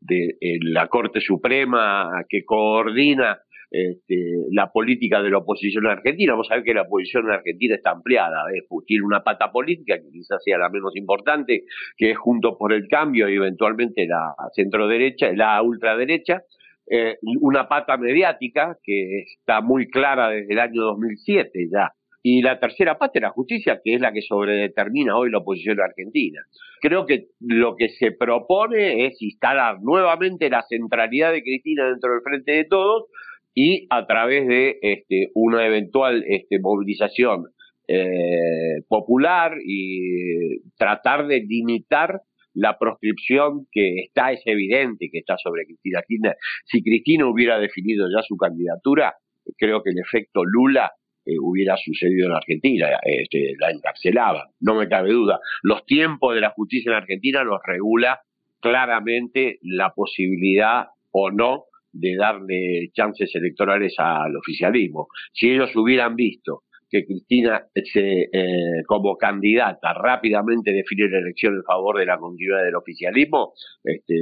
de 0.00 0.36
eh, 0.40 0.58
la 0.62 0.88
Corte 0.88 1.20
Suprema 1.20 2.24
que 2.28 2.44
coordina 2.44 3.38
este, 3.72 4.36
la 4.50 4.70
política 4.70 5.22
de 5.22 5.30
la 5.30 5.38
oposición 5.38 5.86
argentina. 5.86 6.34
Vos 6.34 6.46
sabés 6.46 6.62
que 6.62 6.74
la 6.74 6.82
oposición 6.82 7.24
en 7.24 7.32
Argentina 7.32 7.74
está 7.74 7.90
ampliada, 7.90 8.44
¿eh? 8.54 8.60
tiene 8.86 9.02
una 9.02 9.24
pata 9.24 9.50
política 9.50 9.96
que 9.96 10.10
quizás 10.10 10.44
sea 10.44 10.58
la 10.58 10.68
menos 10.68 10.94
importante, 10.94 11.64
que 11.96 12.10
es 12.10 12.18
junto 12.18 12.58
por 12.58 12.74
el 12.74 12.86
cambio 12.86 13.30
y 13.30 13.36
eventualmente 13.36 14.06
la 14.06 14.34
centro 14.54 14.86
derecha, 14.88 15.32
la 15.32 15.62
ultraderecha, 15.62 16.42
eh, 16.90 17.16
una 17.40 17.66
pata 17.66 17.96
mediática 17.96 18.76
que 18.82 19.20
está 19.20 19.62
muy 19.62 19.88
clara 19.88 20.28
desde 20.28 20.52
el 20.52 20.58
año 20.58 20.82
2007 20.82 21.68
ya. 21.72 21.92
Y 22.24 22.42
la 22.42 22.60
tercera 22.60 22.98
pata 22.98 23.18
la 23.20 23.30
justicia, 23.30 23.80
que 23.82 23.94
es 23.94 24.00
la 24.00 24.12
que 24.12 24.22
sobredetermina 24.22 25.16
hoy 25.16 25.30
la 25.30 25.38
oposición 25.38 25.80
argentina. 25.80 26.40
Creo 26.80 27.04
que 27.06 27.28
lo 27.40 27.74
que 27.74 27.88
se 27.88 28.12
propone 28.12 29.06
es 29.06 29.20
instalar 29.22 29.78
nuevamente 29.80 30.48
la 30.50 30.62
centralidad 30.68 31.32
de 31.32 31.42
Cristina 31.42 31.88
dentro 31.88 32.12
del 32.12 32.22
frente 32.22 32.52
de 32.52 32.64
todos 32.64 33.06
y 33.54 33.86
a 33.90 34.06
través 34.06 34.46
de 34.48 34.78
este, 34.80 35.30
una 35.34 35.66
eventual 35.66 36.24
este, 36.26 36.58
movilización 36.60 37.46
eh, 37.88 38.82
popular 38.88 39.56
y 39.64 40.60
tratar 40.76 41.26
de 41.26 41.40
limitar 41.40 42.20
la 42.54 42.78
proscripción 42.78 43.66
que 43.70 44.00
está, 44.04 44.32
es 44.32 44.42
evidente 44.44 45.08
que 45.10 45.18
está 45.18 45.36
sobre 45.36 45.64
Cristina 45.64 46.02
Kirchner. 46.06 46.36
Si 46.64 46.82
Cristina 46.82 47.26
hubiera 47.26 47.58
definido 47.58 48.08
ya 48.14 48.22
su 48.22 48.36
candidatura, 48.36 49.14
creo 49.56 49.82
que 49.82 49.90
el 49.90 49.98
efecto 49.98 50.44
Lula 50.44 50.92
eh, 51.24 51.38
hubiera 51.40 51.76
sucedido 51.76 52.28
en 52.28 52.34
Argentina, 52.34 52.88
este, 53.04 53.54
la 53.58 53.70
encarcelaba, 53.70 54.48
no 54.60 54.74
me 54.74 54.88
cabe 54.88 55.12
duda. 55.12 55.38
Los 55.62 55.84
tiempos 55.86 56.34
de 56.34 56.40
la 56.40 56.50
justicia 56.50 56.90
en 56.90 56.96
Argentina 56.96 57.42
los 57.42 57.60
regula 57.64 58.20
claramente 58.60 59.58
la 59.62 59.92
posibilidad 59.94 60.86
o 61.10 61.30
no 61.30 61.64
de 61.92 62.16
darle 62.16 62.90
chances 62.92 63.34
electorales 63.34 63.94
al 63.98 64.36
oficialismo. 64.36 65.08
Si 65.32 65.50
ellos 65.50 65.74
hubieran 65.76 66.16
visto 66.16 66.62
que 66.92 67.06
Cristina 67.06 67.64
se, 67.74 68.28
eh, 68.30 68.82
como 68.86 69.16
candidata 69.16 69.94
rápidamente 69.94 70.72
define 70.72 71.08
la 71.08 71.20
elección 71.20 71.54
en 71.54 71.64
favor 71.64 71.98
de 71.98 72.04
la 72.04 72.18
continuidad 72.18 72.64
del 72.64 72.74
oficialismo, 72.74 73.54
este, 73.82 74.20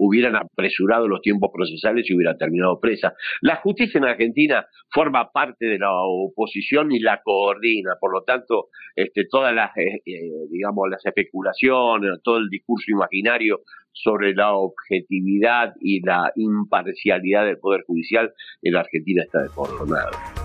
hubieran 0.00 0.34
apresurado 0.34 1.06
los 1.06 1.20
tiempos 1.20 1.50
procesales 1.54 2.10
y 2.10 2.14
hubiera 2.16 2.36
terminado 2.36 2.80
presa. 2.80 3.14
La 3.40 3.56
justicia 3.56 3.98
en 3.98 4.04
Argentina 4.04 4.66
forma 4.92 5.30
parte 5.30 5.66
de 5.66 5.78
la 5.78 5.92
oposición 5.92 6.90
y 6.90 6.98
la 6.98 7.20
coordina, 7.22 7.94
por 8.00 8.12
lo 8.12 8.24
tanto, 8.24 8.66
este, 8.96 9.26
todas 9.30 9.54
las, 9.54 9.70
eh, 9.76 10.02
eh, 10.04 10.30
digamos, 10.50 10.90
las 10.90 11.06
especulaciones, 11.06 12.20
todo 12.24 12.38
el 12.38 12.48
discurso 12.48 12.90
imaginario 12.90 13.60
sobre 13.92 14.34
la 14.34 14.54
objetividad 14.54 15.74
y 15.80 16.04
la 16.04 16.32
imparcialidad 16.34 17.44
del 17.46 17.58
Poder 17.58 17.84
Judicial 17.86 18.32
en 18.62 18.74
Argentina 18.74 19.22
está 19.22 19.42
desmoronado. 19.42 20.35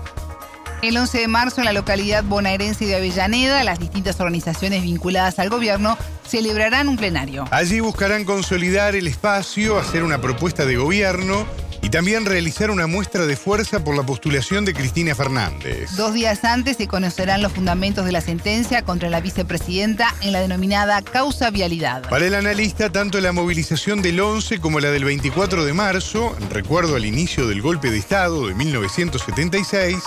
El 0.82 0.96
11 0.96 1.16
de 1.16 1.28
marzo 1.28 1.60
en 1.60 1.66
la 1.66 1.72
localidad 1.72 2.24
bonaerense 2.24 2.86
de 2.86 2.96
Avellaneda, 2.96 3.62
las 3.62 3.78
distintas 3.78 4.18
organizaciones 4.18 4.82
vinculadas 4.82 5.38
al 5.38 5.48
gobierno 5.48 5.96
celebrarán 6.26 6.88
un 6.88 6.96
plenario. 6.96 7.44
Allí 7.52 7.78
buscarán 7.78 8.24
consolidar 8.24 8.96
el 8.96 9.06
espacio, 9.06 9.78
hacer 9.78 10.02
una 10.02 10.20
propuesta 10.20 10.66
de 10.66 10.74
gobierno 10.74 11.46
y 11.82 11.90
también 11.90 12.26
realizar 12.26 12.72
una 12.72 12.88
muestra 12.88 13.26
de 13.26 13.36
fuerza 13.36 13.84
por 13.84 13.96
la 13.96 14.02
postulación 14.02 14.64
de 14.64 14.74
Cristina 14.74 15.14
Fernández. 15.14 15.94
Dos 15.94 16.14
días 16.14 16.44
antes 16.44 16.78
se 16.78 16.88
conocerán 16.88 17.42
los 17.42 17.52
fundamentos 17.52 18.04
de 18.04 18.10
la 18.10 18.20
sentencia 18.20 18.82
contra 18.82 19.08
la 19.08 19.20
vicepresidenta 19.20 20.12
en 20.20 20.32
la 20.32 20.40
denominada 20.40 21.00
causa 21.02 21.50
vialidad. 21.50 22.08
Para 22.08 22.26
el 22.26 22.34
analista, 22.34 22.90
tanto 22.90 23.20
la 23.20 23.30
movilización 23.30 24.02
del 24.02 24.18
11 24.18 24.58
como 24.58 24.80
la 24.80 24.90
del 24.90 25.04
24 25.04 25.64
de 25.64 25.72
marzo, 25.74 26.36
en 26.40 26.50
recuerdo 26.50 26.96
al 26.96 27.04
inicio 27.04 27.46
del 27.46 27.62
golpe 27.62 27.92
de 27.92 27.98
Estado 27.98 28.48
de 28.48 28.54
1976, 28.54 30.02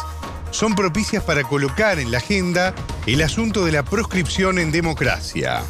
son 0.51 0.75
propicias 0.75 1.23
para 1.23 1.43
colocar 1.43 1.99
en 1.99 2.11
la 2.11 2.17
agenda 2.17 2.73
el 3.05 3.21
asunto 3.21 3.65
de 3.65 3.71
la 3.71 3.83
proscripción 3.83 4.59
en 4.59 4.71
democracia. 4.71 5.63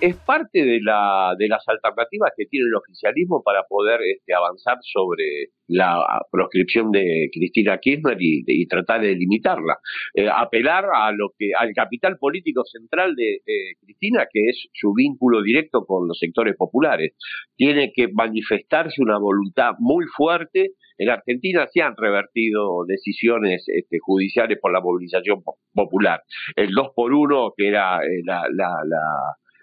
Es 0.00 0.16
parte 0.16 0.64
de, 0.64 0.80
la, 0.82 1.34
de 1.38 1.48
las 1.48 1.62
alternativas 1.68 2.32
que 2.36 2.46
tiene 2.46 2.66
el 2.68 2.74
oficialismo 2.74 3.42
para 3.42 3.64
poder 3.68 4.00
este, 4.02 4.32
avanzar 4.34 4.78
sobre 4.80 5.50
la 5.68 6.04
proscripción 6.30 6.90
de 6.90 7.28
Cristina 7.32 7.78
Kirchner 7.78 8.16
y, 8.18 8.66
tratar 8.66 9.02
de 9.02 9.14
limitarla. 9.14 9.78
Eh, 10.14 10.28
apelar 10.28 10.86
a 10.94 11.12
lo 11.12 11.32
que 11.38 11.50
al 11.56 11.72
capital 11.74 12.16
político 12.18 12.64
central 12.64 13.14
de 13.14 13.40
Cristina, 13.80 14.26
que 14.32 14.48
es 14.48 14.68
su 14.72 14.92
vínculo 14.94 15.42
directo 15.42 15.84
con 15.84 16.08
los 16.08 16.18
sectores 16.18 16.56
populares. 16.56 17.14
Tiene 17.56 17.92
que 17.94 18.08
manifestarse 18.12 19.02
una 19.02 19.18
voluntad 19.18 19.74
muy 19.78 20.06
fuerte 20.06 20.72
en 21.00 21.08
Argentina 21.08 21.66
se 21.72 21.80
han 21.80 21.96
revertido 21.96 22.84
decisiones 22.86 23.64
este, 23.68 23.98
judiciales 24.00 24.58
por 24.60 24.70
la 24.70 24.82
movilización 24.82 25.42
popular. 25.72 26.20
El 26.54 26.72
2 26.72 26.88
por 26.94 27.14
1, 27.14 27.54
que 27.56 27.68
era 27.68 28.04
eh, 28.04 28.20
la, 28.22 28.42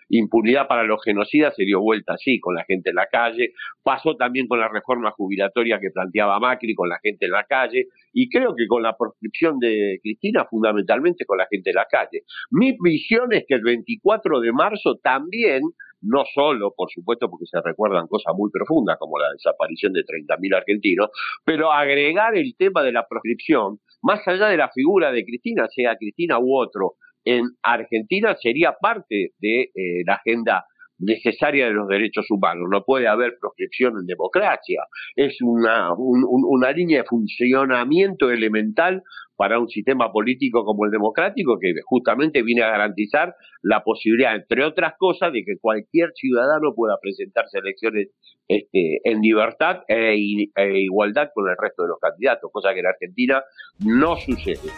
impunidad 0.10 0.68
para 0.68 0.84
los 0.84 1.04
genocidas 1.04 1.56
se 1.56 1.64
dio 1.64 1.82
vuelta 1.82 2.14
así, 2.14 2.40
con 2.40 2.56
la 2.56 2.64
gente 2.66 2.90
en 2.90 2.96
la 2.96 3.08
calle. 3.08 3.54
Pasó 3.84 4.16
también 4.16 4.48
con 4.48 4.60
la 4.60 4.70
reforma 4.70 5.12
jubilatoria 5.12 5.80
que 5.80 5.92
planteaba 5.92 6.40
Macri, 6.40 6.74
con 6.76 6.90
la 6.90 7.00
gente 7.02 7.26
en 7.26 7.32
la 7.32 7.44
calle. 7.44 7.88
Y 8.14 8.30
creo 8.30 8.56
que 8.56 8.68
con 8.68 8.84
la 8.84 8.96
proscripción 8.96 9.60
de 9.60 10.00
Cristina, 10.02 10.46
fundamentalmente 10.50 11.26
con 11.26 11.38
la 11.38 11.48
gente 11.50 11.72
en 11.72 11.76
la 11.76 11.86
calle. 11.90 12.24
Mi 12.52 12.76
visión 12.82 13.34
es 13.34 13.46
que 13.48 13.56
el 13.56 13.64
24 13.64 14.40
de 14.40 14.52
marzo 14.54 14.98
también 15.02 15.62
no 16.02 16.24
solo, 16.34 16.74
por 16.76 16.90
supuesto, 16.92 17.30
porque 17.30 17.46
se 17.48 17.60
recuerdan 17.62 18.08
cosas 18.08 18.34
muy 18.36 18.52
profundas 18.52 18.98
como 19.00 19.18
la 19.18 19.32
desaparición 19.32 19.94
de 19.94 20.02
30.000 20.02 20.56
argentinos, 20.56 21.10
pero 21.44 21.72
agregar 21.72 22.36
el 22.38 22.56
tema 22.56 22.84
de 22.84 22.92
la 22.92 23.08
proscripción, 23.08 23.80
más 24.02 24.26
allá 24.28 24.48
de 24.48 24.58
la 24.58 24.70
figura 24.70 25.12
de 25.12 25.26
Cristina, 25.26 25.68
sea 25.70 25.96
Cristina 25.96 26.40
u 26.40 26.56
otro, 26.56 26.96
en 27.28 27.44
Argentina 27.62 28.36
sería 28.42 28.76
parte 28.80 29.32
de 29.40 29.62
eh, 29.64 30.04
la 30.06 30.16
agenda 30.16 30.66
necesaria 31.00 31.68
de 31.68 31.74
los 31.74 31.88
derechos 31.88 32.26
humanos. 32.30 32.68
No 32.72 32.84
puede 32.84 33.08
haber 33.08 33.38
proscripción 33.40 33.94
en 34.00 34.06
democracia. 34.06 34.82
Es 35.16 35.38
una, 35.42 35.90
una 35.94 36.72
línea 36.72 37.02
de 37.02 37.08
funcionamiento 37.08 38.32
elemental 38.32 39.04
para 39.36 39.60
un 39.60 39.70
sistema 39.70 40.12
político 40.12 40.66
como 40.66 40.86
el 40.86 40.92
democrático 40.92 41.60
que 41.60 41.74
justamente 41.86 42.42
viene 42.42 42.64
a 42.64 42.72
garantizar 42.72 43.36
la 43.62 43.84
posibilidad, 43.84 44.36
entre 44.36 44.66
otras 44.66 44.94
cosas, 44.98 45.32
de 45.32 45.44
que 45.44 45.60
cualquier 45.62 46.12
ciudadano 46.16 46.74
pueda 46.74 46.96
presentarse 47.00 47.58
a 47.58 47.62
elecciones 47.62 48.08
este, 48.48 49.00
en 49.04 49.22
libertad 49.22 49.82
e, 49.88 50.16
e 50.56 50.80
igualdad 50.82 51.30
con 51.36 51.48
el 51.50 51.56
resto 51.60 51.84
de 51.84 51.90
los 51.90 52.00
candidatos, 52.00 52.50
cosa 52.52 52.74
que 52.74 52.80
en 52.80 52.88
Argentina 52.88 53.44
no 53.86 54.16
sucede. 54.16 54.72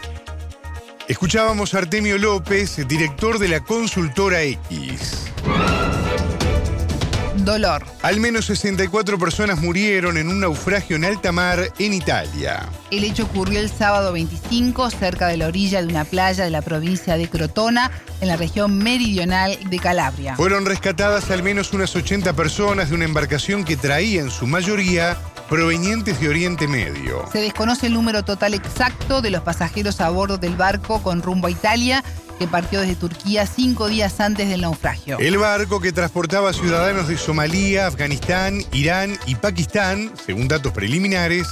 Escuchábamos 1.10 1.74
a 1.74 1.78
Artemio 1.78 2.18
López, 2.18 2.86
director 2.86 3.40
de 3.40 3.48
la 3.48 3.64
consultora 3.64 4.42
X. 4.42 5.24
dolor. 7.38 7.84
Al 8.02 8.20
menos 8.20 8.46
64 8.46 9.18
personas 9.18 9.60
murieron 9.60 10.18
en 10.18 10.28
un 10.28 10.38
naufragio 10.38 10.94
en 10.94 11.04
alta 11.04 11.32
mar 11.32 11.72
en 11.80 11.94
Italia. 11.94 12.68
El 12.92 13.02
hecho 13.02 13.24
ocurrió 13.24 13.58
el 13.58 13.68
sábado 13.68 14.12
25 14.12 14.88
cerca 14.90 15.26
de 15.26 15.36
la 15.36 15.48
orilla 15.48 15.80
de 15.80 15.88
una 15.88 16.04
playa 16.04 16.44
de 16.44 16.50
la 16.50 16.62
provincia 16.62 17.16
de 17.16 17.28
Crotona, 17.28 17.90
en 18.20 18.28
la 18.28 18.36
región 18.36 18.78
meridional 18.78 19.58
de 19.68 19.78
Calabria. 19.80 20.36
Fueron 20.36 20.64
rescatadas 20.64 21.30
al 21.32 21.42
menos 21.42 21.72
unas 21.72 21.96
80 21.96 22.34
personas 22.34 22.90
de 22.90 22.94
una 22.94 23.06
embarcación 23.06 23.64
que 23.64 23.76
traía 23.76 24.20
en 24.20 24.30
su 24.30 24.46
mayoría 24.46 25.16
provenientes 25.50 26.20
de 26.20 26.28
Oriente 26.28 26.68
Medio. 26.68 27.24
Se 27.32 27.40
desconoce 27.40 27.88
el 27.88 27.92
número 27.92 28.22
total 28.22 28.54
exacto 28.54 29.20
de 29.20 29.30
los 29.30 29.42
pasajeros 29.42 30.00
a 30.00 30.08
bordo 30.08 30.38
del 30.38 30.56
barco 30.56 31.02
con 31.02 31.20
rumbo 31.20 31.48
a 31.48 31.50
Italia 31.50 32.04
que 32.38 32.46
partió 32.46 32.80
desde 32.80 32.94
Turquía 32.94 33.44
cinco 33.46 33.88
días 33.88 34.18
antes 34.20 34.48
del 34.48 34.62
naufragio. 34.62 35.18
El 35.18 35.36
barco 35.36 35.80
que 35.80 35.92
transportaba 35.92 36.54
ciudadanos 36.54 37.08
de 37.08 37.18
Somalia, 37.18 37.86
Afganistán, 37.86 38.62
Irán 38.72 39.18
y 39.26 39.34
Pakistán, 39.34 40.10
según 40.24 40.48
datos 40.48 40.72
preliminares, 40.72 41.48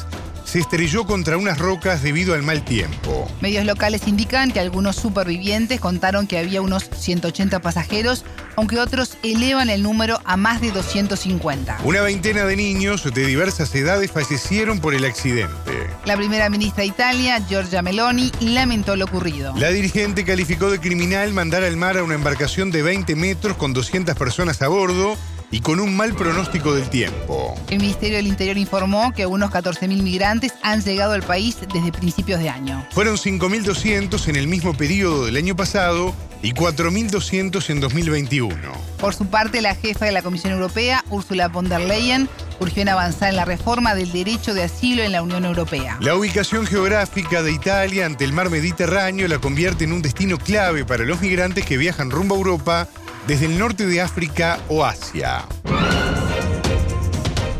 se 0.48 0.60
estrelló 0.60 1.04
contra 1.04 1.36
unas 1.36 1.58
rocas 1.58 2.02
debido 2.02 2.32
al 2.32 2.42
mal 2.42 2.64
tiempo. 2.64 3.30
Medios 3.42 3.66
locales 3.66 4.08
indican 4.08 4.50
que 4.50 4.60
algunos 4.60 4.96
supervivientes 4.96 5.78
contaron 5.78 6.26
que 6.26 6.38
había 6.38 6.62
unos 6.62 6.88
180 6.90 7.60
pasajeros, 7.60 8.24
aunque 8.56 8.78
otros 8.78 9.18
elevan 9.22 9.68
el 9.68 9.82
número 9.82 10.20
a 10.24 10.38
más 10.38 10.62
de 10.62 10.70
250. 10.70 11.80
Una 11.84 12.00
veintena 12.00 12.46
de 12.46 12.56
niños 12.56 13.04
de 13.12 13.26
diversas 13.26 13.74
edades 13.74 14.10
fallecieron 14.10 14.80
por 14.80 14.94
el 14.94 15.04
accidente. 15.04 15.72
La 16.06 16.16
primera 16.16 16.48
ministra 16.48 16.80
de 16.80 16.88
Italia, 16.88 17.44
Giorgia 17.46 17.82
Meloni, 17.82 18.32
lamentó 18.40 18.96
lo 18.96 19.04
ocurrido. 19.04 19.52
La 19.56 19.68
dirigente 19.68 20.24
calificó 20.24 20.70
de 20.70 20.80
criminal 20.80 21.34
mandar 21.34 21.62
al 21.62 21.76
mar 21.76 21.98
a 21.98 22.02
una 22.02 22.14
embarcación 22.14 22.70
de 22.70 22.82
20 22.82 23.16
metros 23.16 23.58
con 23.58 23.74
200 23.74 24.16
personas 24.16 24.62
a 24.62 24.68
bordo 24.68 25.18
y 25.50 25.60
con 25.60 25.80
un 25.80 25.96
mal 25.96 26.14
pronóstico 26.14 26.74
del 26.74 26.88
tiempo. 26.90 27.54
El 27.70 27.78
Ministerio 27.78 28.16
del 28.16 28.26
Interior 28.26 28.58
informó 28.58 29.12
que 29.12 29.26
unos 29.26 29.50
14.000 29.50 30.02
migrantes 30.02 30.52
han 30.62 30.82
llegado 30.82 31.12
al 31.12 31.22
país 31.22 31.56
desde 31.72 31.92
principios 31.92 32.40
de 32.40 32.48
año. 32.48 32.86
Fueron 32.90 33.16
5.200 33.16 34.28
en 34.28 34.36
el 34.36 34.46
mismo 34.46 34.74
periodo 34.74 35.26
del 35.26 35.36
año 35.36 35.56
pasado 35.56 36.14
y 36.42 36.52
4.200 36.52 37.70
en 37.70 37.80
2021. 37.80 38.56
Por 38.98 39.14
su 39.14 39.26
parte, 39.26 39.60
la 39.60 39.74
jefa 39.74 40.04
de 40.04 40.12
la 40.12 40.22
Comisión 40.22 40.52
Europea, 40.52 41.04
Ursula 41.10 41.48
von 41.48 41.68
der 41.68 41.80
Leyen, 41.80 42.28
urgió 42.60 42.82
en 42.82 42.88
avanzar 42.88 43.30
en 43.30 43.36
la 43.36 43.44
reforma 43.44 43.94
del 43.94 44.12
derecho 44.12 44.54
de 44.54 44.64
asilo 44.64 45.02
en 45.02 45.12
la 45.12 45.22
Unión 45.22 45.44
Europea. 45.44 45.96
La 46.00 46.14
ubicación 46.14 46.66
geográfica 46.66 47.42
de 47.42 47.52
Italia 47.52 48.06
ante 48.06 48.24
el 48.24 48.32
mar 48.32 48.50
Mediterráneo 48.50 49.28
la 49.28 49.38
convierte 49.38 49.84
en 49.84 49.92
un 49.92 50.02
destino 50.02 50.38
clave 50.38 50.84
para 50.84 51.04
los 51.04 51.20
migrantes 51.20 51.64
que 51.64 51.76
viajan 51.76 52.10
rumbo 52.10 52.34
a 52.34 52.38
Europa 52.38 52.88
desde 53.28 53.44
el 53.44 53.58
norte 53.58 53.86
de 53.86 54.00
África 54.00 54.58
o 54.68 54.86
Asia. 54.86 55.44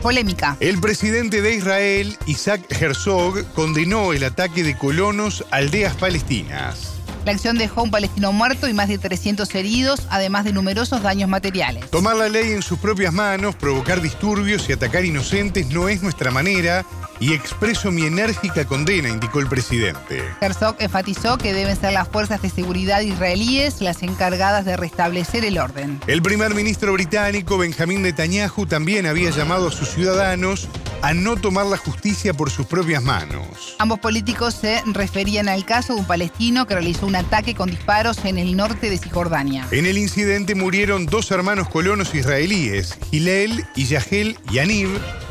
Polémica. 0.01 0.57
El 0.61 0.81
presidente 0.81 1.43
de 1.43 1.55
Israel, 1.57 2.17
Isaac 2.25 2.63
Herzog, 2.71 3.45
condenó 3.53 4.15
el 4.15 4.25
ataque 4.25 4.63
de 4.63 4.79
colonos 4.79 5.45
a 5.51 5.57
aldeas 5.57 5.95
palestinas. 5.97 6.95
La 7.27 7.33
acción 7.33 7.59
dejó 7.59 7.83
un 7.83 7.91
palestino 7.91 8.33
muerto 8.33 8.67
y 8.67 8.73
más 8.73 8.89
de 8.89 8.97
300 8.97 9.55
heridos, 9.55 10.07
además 10.09 10.47
de 10.47 10.55
numerosos 10.55 11.03
daños 11.03 11.29
materiales. 11.29 11.91
Tomar 11.91 12.17
la 12.17 12.31
ley 12.31 12.53
en 12.53 12.63
sus 12.63 12.79
propias 12.79 13.13
manos, 13.13 13.55
provocar 13.55 14.01
disturbios 14.01 14.67
y 14.71 14.73
atacar 14.73 15.05
inocentes 15.05 15.69
no 15.69 15.91
es 15.91 16.03
nuestra 16.03 16.31
manera 16.31 16.87
y 17.21 17.33
expreso 17.33 17.91
mi 17.91 18.05
enérgica 18.05 18.65
condena, 18.65 19.09
indicó 19.09 19.41
el 19.41 19.47
presidente. 19.47 20.23
Herzog 20.41 20.77
enfatizó 20.79 21.39
que 21.39 21.53
deben 21.53 21.77
ser 21.77 21.93
las 21.93 22.09
fuerzas 22.09 22.43
de 22.43 22.51
seguridad 22.51 23.01
israelíes 23.01 23.81
las 23.81 24.03
encargadas 24.03 24.65
de 24.65 24.77
restablecer 24.77 25.45
el 25.45 25.59
orden. 25.59 26.01
El 26.07 26.23
primer 26.23 26.55
ministro 26.55 26.93
británico, 26.93 27.59
Benjamín 27.59 28.03
Netanyahu, 28.03 28.67
también 28.67 29.07
había 29.07 29.31
llamado 29.31 29.69
a 29.69 29.73
sus 29.73 29.89
ciudadanos 29.89 30.69
a 31.03 31.15
no 31.15 31.37
tomar 31.37 31.67
la 31.67 31.77
justicia 31.77 32.35
por 32.35 32.51
sus 32.51 32.67
propias 32.67 33.03
manos. 33.03 33.77
Ambos 33.79 34.01
políticos 34.01 34.55
se 34.55 34.83
referían 34.87 35.49
al 35.49 35.65
caso 35.65 35.95
de 35.95 36.01
un 36.01 36.07
palestino 36.07 36.67
que 36.67 36.75
realizó 36.75 37.07
un 37.07 37.17
ataque 37.17 37.55
con 37.55 37.71
disparos 37.71 38.25
en 38.25 38.39
el 38.39 38.57
norte 38.57 38.91
de 38.91 38.99
Cisjordania. 38.99 39.67
En 39.71 39.87
el 39.87 39.99
incidente 39.99 40.55
murieron 40.55 41.07
dos 41.07 41.31
hermanos 41.31 41.69
colonos 41.69 42.15
israelíes, 42.15 42.99
Hillel 43.11 43.65
y 43.77 43.85
Yahel 43.87 44.37
Yaniv, 44.51 44.89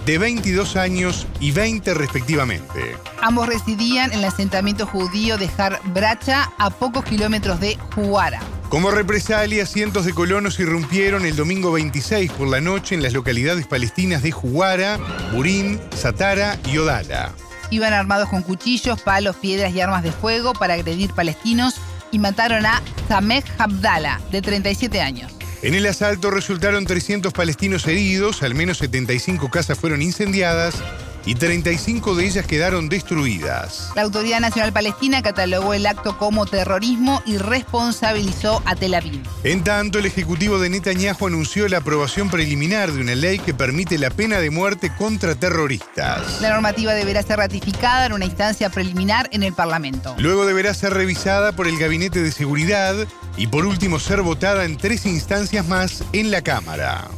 de 0.08 0.18
22 0.18 0.78
años 0.78 1.28
y 1.42 1.52
20 1.52 1.94
respectivamente. 1.94 2.96
Ambos 3.22 3.46
residían 3.46 4.14
en 4.14 4.20
el 4.20 4.26
asentamiento 4.26 4.88
judío 4.88 5.38
de 5.38 5.50
Har 5.58 5.82
Bracha, 5.94 6.50
a 6.58 6.70
pocos 6.70 7.04
kilómetros 7.04 7.60
de 7.60 7.78
Juara. 7.94 8.40
Como 8.70 8.90
represalia, 8.90 9.66
cientos 9.66 10.06
de 10.06 10.14
colonos 10.14 10.62
irrumpieron 10.62 11.26
el 11.26 11.36
domingo 11.36 11.74
26 11.74 12.32
por 12.32 12.48
la 12.48 12.62
noche 12.62 12.96
en 12.96 13.04
las 13.04 13.12
localidades 13.12 13.68
palestinas 13.68 14.24
de 14.24 14.32
Juara, 14.32 14.98
Burín, 15.34 15.78
Satara 15.94 16.58
y 16.72 16.78
Odala. 16.78 17.34
Iban 17.70 17.92
armados 17.92 18.30
con 18.30 18.44
cuchillos, 18.44 19.02
palos, 19.02 19.36
piedras 19.36 19.74
y 19.74 19.82
armas 19.82 20.04
de 20.04 20.14
fuego 20.14 20.54
para 20.54 20.76
agredir 20.76 21.12
palestinos 21.12 21.76
y 22.12 22.20
mataron 22.20 22.66
a 22.66 22.82
Sameh 23.10 23.44
Abdallah, 23.58 24.22
de 24.32 24.42
37 24.42 25.02
años. 25.02 25.37
En 25.68 25.76
el 25.76 25.86
asalto 25.86 26.32
resultaron 26.32 26.86
300 26.86 27.34
palestinos 27.34 27.86
heridos, 27.88 28.42
al 28.42 28.56
menos 28.56 28.78
75 28.78 29.50
casas 29.50 29.78
fueron 29.78 30.02
incendiadas 30.02 30.82
y 31.28 31.36
35 31.36 32.16
de 32.16 32.26
ellas 32.26 32.48
quedaron 32.48 32.88
destruidas. 32.88 33.92
La 33.96 34.04
Autoridad 34.04 34.40
Nacional 34.40 34.72
Palestina 34.72 35.22
catalogó 35.22 35.74
el 35.74 35.86
acto 35.86 36.18
como 36.18 36.46
terrorismo 36.46 37.22
y 37.26 37.38
responsabilizó 37.38 38.64
a 38.66 38.78
Tel 38.78 38.94
Aviv. 38.94 39.22
En 39.44 39.62
tanto, 39.62 40.00
el 40.00 40.06
Ejecutivo 40.06 40.58
de 40.58 40.70
Netanyahu 40.70 41.28
anunció 41.28 41.68
la 41.68 41.80
aprobación 41.80 42.30
preliminar 42.30 42.94
de 42.94 43.02
una 43.02 43.14
ley 43.14 43.40
que 43.40 43.54
permite 43.54 43.98
la 43.98 44.10
pena 44.10 44.40
de 44.40 44.50
muerte 44.52 44.90
contra 44.98 45.36
terroristas. 45.36 46.40
La 46.40 46.50
normativa 46.50 46.94
deberá 46.94 47.22
ser 47.24 47.40
ratificada 47.40 48.06
en 48.06 48.14
una 48.14 48.24
instancia 48.24 48.70
preliminar 48.70 49.28
en 49.34 49.44
el 49.44 49.52
Parlamento. 49.52 50.16
Luego 50.20 50.46
deberá 50.46 50.74
ser 50.74 50.94
revisada 50.94 51.52
por 51.52 51.68
el 51.68 51.78
Gabinete 51.78 52.22
de 52.22 52.32
Seguridad 52.32 52.96
y 53.36 53.48
por 53.48 53.66
último 53.66 54.00
ser 54.00 54.22
votada 54.22 54.64
en 54.64 54.78
tres 54.78 55.06
instancias 55.06 55.68
más 55.68 56.06
en 56.14 56.32
la 56.32 56.42
Cámara. 56.42 57.10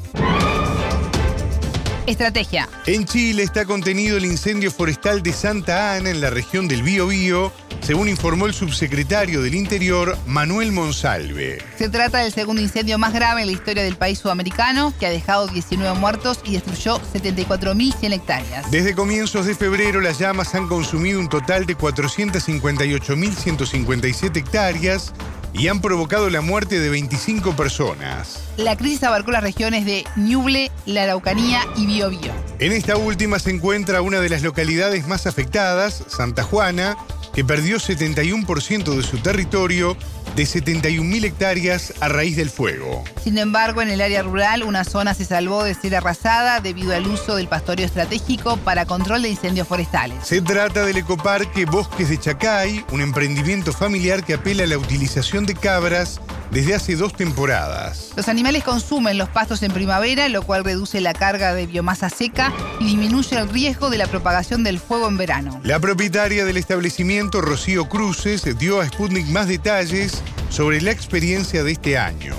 Estrategia. 2.09 2.67
En 2.85 3.05
Chile 3.05 3.43
está 3.43 3.65
contenido 3.65 4.17
el 4.17 4.25
incendio 4.25 4.71
forestal 4.71 5.21
de 5.21 5.31
Santa 5.31 5.95
Ana 5.95 6.09
en 6.09 6.19
la 6.21 6.29
región 6.29 6.67
del 6.67 6.83
Biobío, 6.83 7.53
según 7.81 8.09
informó 8.09 8.47
el 8.47 8.53
subsecretario 8.53 9.41
del 9.41 9.55
Interior, 9.55 10.17
Manuel 10.25 10.71
Monsalve. 10.71 11.59
Se 11.77 11.89
trata 11.89 12.19
del 12.19 12.31
segundo 12.33 12.61
incendio 12.61 12.97
más 12.97 13.13
grave 13.13 13.41
en 13.41 13.47
la 13.47 13.53
historia 13.53 13.83
del 13.83 13.95
país 13.95 14.19
sudamericano, 14.19 14.93
que 14.99 15.05
ha 15.05 15.09
dejado 15.09 15.47
19 15.47 15.97
muertos 15.99 16.39
y 16.43 16.53
destruyó 16.53 17.01
74.100 17.13 18.13
hectáreas. 18.13 18.71
Desde 18.71 18.95
comienzos 18.95 19.45
de 19.45 19.55
febrero, 19.55 20.01
las 20.01 20.19
llamas 20.19 20.55
han 20.55 20.67
consumido 20.67 21.19
un 21.19 21.29
total 21.29 21.65
de 21.65 21.77
458.157 21.77 24.37
hectáreas 24.37 25.13
y 25.53 25.67
han 25.67 25.81
provocado 25.81 26.29
la 26.29 26.41
muerte 26.41 26.79
de 26.79 26.89
25 26.89 27.55
personas. 27.55 28.43
La 28.57 28.77
crisis 28.77 29.03
abarcó 29.03 29.31
las 29.31 29.43
regiones 29.43 29.85
de 29.85 30.05
Ñuble, 30.15 30.71
la 30.85 31.03
Araucanía 31.03 31.61
y 31.75 31.85
Biobío. 31.85 32.31
En 32.59 32.71
esta 32.71 32.97
última 32.97 33.39
se 33.39 33.51
encuentra 33.51 34.01
una 34.01 34.19
de 34.19 34.29
las 34.29 34.41
localidades 34.41 35.07
más 35.07 35.27
afectadas, 35.27 36.03
Santa 36.07 36.43
Juana, 36.43 36.97
que 37.33 37.45
perdió 37.45 37.77
71% 37.77 38.95
de 38.95 39.03
su 39.03 39.17
territorio 39.19 39.95
de 40.39 40.45
71.000 40.45 41.25
hectáreas 41.25 41.93
a 41.99 42.07
raíz 42.07 42.37
del 42.37 42.49
fuego. 42.49 43.03
Sin 43.21 43.37
embargo, 43.37 43.81
en 43.81 43.89
el 43.89 43.99
área 43.99 44.23
rural, 44.23 44.63
una 44.63 44.85
zona 44.85 45.13
se 45.13 45.25
salvó 45.25 45.65
de 45.65 45.73
ser 45.73 45.97
arrasada 45.97 46.61
debido 46.61 46.95
al 46.95 47.05
uso 47.07 47.35
del 47.35 47.49
pastoreo 47.49 47.85
estratégico 47.85 48.55
para 48.55 48.85
control 48.85 49.23
de 49.23 49.29
incendios 49.31 49.67
forestales. 49.67 50.15
Se 50.23 50.41
trata 50.41 50.85
del 50.85 50.95
ecoparque 50.95 51.65
Bosques 51.65 52.07
de 52.07 52.17
Chacay, 52.17 52.85
un 52.93 53.01
emprendimiento 53.01 53.73
familiar 53.73 54.23
que 54.23 54.35
apela 54.35 54.63
a 54.63 54.67
la 54.67 54.77
utilización 54.77 55.45
de 55.45 55.55
cabras 55.55 56.21
desde 56.51 56.75
hace 56.75 56.95
dos 56.95 57.13
temporadas. 57.13 58.13
Los 58.15 58.27
animales 58.27 58.63
consumen 58.63 59.17
los 59.17 59.29
pastos 59.29 59.63
en 59.63 59.71
primavera, 59.71 60.29
lo 60.29 60.41
cual 60.43 60.63
reduce 60.63 61.01
la 61.01 61.13
carga 61.13 61.53
de 61.53 61.65
biomasa 61.65 62.09
seca 62.09 62.51
y 62.79 62.85
disminuye 62.85 63.37
el 63.37 63.49
riesgo 63.49 63.89
de 63.89 63.97
la 63.97 64.07
propagación 64.07 64.63
del 64.63 64.79
fuego 64.79 65.07
en 65.07 65.17
verano. 65.17 65.61
La 65.63 65.79
propietaria 65.79 66.45
del 66.45 66.57
establecimiento, 66.57 67.41
Rocío 67.41 67.87
Cruces, 67.87 68.57
dio 68.57 68.81
a 68.81 68.85
Sputnik 68.85 69.27
más 69.27 69.47
detalles 69.47 70.23
sobre 70.49 70.81
la 70.81 70.91
experiencia 70.91 71.63
de 71.63 71.71
este 71.71 71.97
año. 71.97 72.35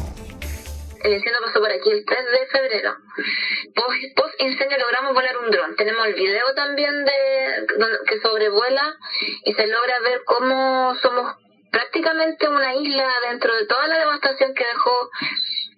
El 1.02 1.14
incendio 1.14 1.40
pasó 1.46 1.60
por 1.60 1.70
aquí 1.70 1.90
el 1.90 2.04
3 2.04 2.18
de 2.18 2.46
febrero. 2.52 2.92
Post, 3.74 3.98
post 4.16 4.34
incendio 4.40 4.76
logramos 4.78 5.14
volar 5.14 5.34
un 5.38 5.50
dron. 5.50 5.76
Tenemos 5.76 6.06
el 6.06 6.14
video 6.14 6.44
también 6.54 7.04
de 7.04 7.12
que 8.06 8.20
sobrevuela 8.20 8.82
y 9.44 9.54
se 9.54 9.66
logra 9.66 9.94
ver 10.04 10.20
cómo 10.26 10.94
somos 11.00 11.36
prácticamente 11.70 12.48
una 12.48 12.74
isla 12.74 13.08
dentro 13.28 13.54
de 13.54 13.66
toda 13.66 13.86
la 13.86 13.98
devastación 13.98 14.54
que 14.54 14.64
dejó 14.64 15.10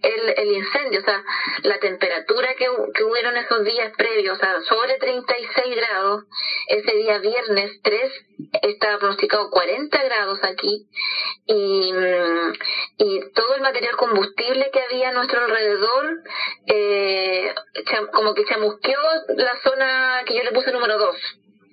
el, 0.03 0.35
el 0.37 0.53
incendio, 0.57 1.01
o 1.01 1.05
sea, 1.05 1.23
la 1.63 1.79
temperatura 1.79 2.55
que, 2.55 2.67
que 2.95 3.05
hubieron 3.05 3.37
esos 3.37 3.65
días 3.65 3.93
previos, 3.97 4.37
o 4.37 4.41
sea, 4.41 4.61
sobre 4.63 4.99
36 4.99 5.77
grados, 5.77 6.25
ese 6.67 6.93
día 6.97 7.19
viernes 7.19 7.81
3 7.83 8.13
estaba 8.63 8.99
pronosticado 8.99 9.51
40 9.51 10.03
grados 10.03 10.41
aquí 10.43 10.89
y, 11.47 11.93
y 12.99 13.21
todo 13.33 13.55
el 13.55 13.63
material 13.63 13.97
combustible 13.97 14.71
que 14.73 14.81
había 14.81 15.11
a 15.11 15.13
nuestro 15.13 15.45
alrededor 15.45 16.23
eh, 16.67 17.55
como 18.13 18.35
que 18.35 18.45
chamusqueó 18.45 19.01
la 19.37 19.57
zona 19.63 20.23
que 20.27 20.37
yo 20.37 20.43
le 20.43 20.53
puse 20.53 20.73
número 20.73 20.99
dos. 20.99 21.17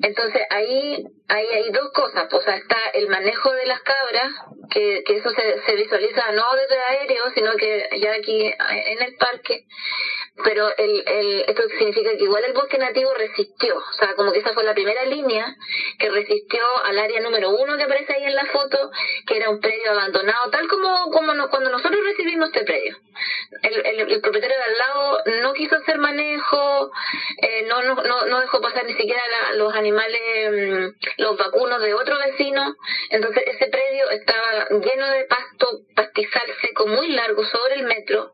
Entonces 0.02 0.42
ahí, 0.50 1.04
ahí 1.28 1.48
hay 1.48 1.72
dos 1.72 1.92
cosas, 1.94 2.32
o 2.34 2.42
sea, 2.42 2.56
está 2.56 2.78
el 2.94 3.10
manejo 3.10 3.52
de 3.52 3.66
las 3.66 3.82
cabras, 3.82 4.32
que, 4.70 5.04
que 5.06 5.18
eso 5.18 5.30
se, 5.32 5.62
se 5.66 5.76
visualiza 5.76 6.32
no 6.32 6.46
desde 6.56 6.82
aéreo, 6.82 7.24
sino 7.36 7.52
que 7.56 7.90
ya 8.00 8.14
aquí 8.14 8.46
en 8.46 9.02
el 9.02 9.16
parque, 9.16 9.66
pero 10.44 10.70
el, 10.78 11.04
el, 11.06 11.46
esto 11.48 11.64
significa 11.78 12.12
que 12.12 12.24
igual 12.24 12.44
el 12.46 12.54
bosque 12.54 12.78
nativo 12.78 13.14
resistió, 13.14 13.78
o 13.78 13.94
sea, 13.94 14.14
como 14.16 14.32
que 14.32 14.40
esa 14.40 14.54
fue 14.54 14.64
la 14.64 14.74
primera 14.74 15.04
línea 15.06 15.56
que 15.98 16.10
resistió 16.10 16.62
al 16.86 16.98
área 16.98 17.20
número 17.20 17.50
uno 17.50 17.78
que 17.78 17.84
aparece 17.84 18.14
ahí 18.14 18.24
en 18.24 18.36
la 18.36 18.46
foto, 18.46 18.92
que 19.28 19.38
era 19.38 19.50
un 19.50 19.60
predio 19.60 19.92
abandonado, 19.92 20.50
tal 20.50 20.68
como, 20.68 21.12
como 21.12 21.50
cuando 21.50 21.70
nosotros 21.70 22.00
recibimos 22.04 22.50
este 22.50 22.64
predio. 22.64 22.98
El, 23.64 23.86
el, 24.12 24.22
propietario 24.22 24.56
de 24.56 24.64
al 24.64 24.78
lado 24.78 25.18
no 25.42 25.54
quiso 25.54 25.76
hacer 25.76 25.98
manejo, 25.98 26.92
eh, 27.42 27.66
no, 27.68 27.82
no, 27.82 27.96
no, 28.26 28.40
dejó 28.40 28.62
pasar 28.62 28.86
ni 28.86 28.94
siquiera 28.94 29.22
los 29.56 29.74
animales, 29.74 29.89
mm, 29.92 30.96
los 31.18 31.38
vacunos 31.38 31.82
de 31.82 31.94
otro 31.94 32.18
vecino, 32.18 32.76
entonces 33.10 33.44
ese 33.48 33.68
predio 33.68 34.10
estaba 34.12 34.68
lleno 34.70 35.08
de 35.12 35.26
pasto, 35.26 35.68
pastizal 35.96 36.48
seco 36.62 36.88
muy 36.88 37.10
largo 37.10 37.44
sobre 37.46 37.76
el 37.76 37.84
metro, 37.84 38.34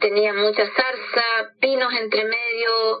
tenía 0.00 0.32
mucha 0.34 0.64
zarza, 0.66 1.52
pinos 1.60 1.92
entre 1.94 2.24
medio 2.24 3.00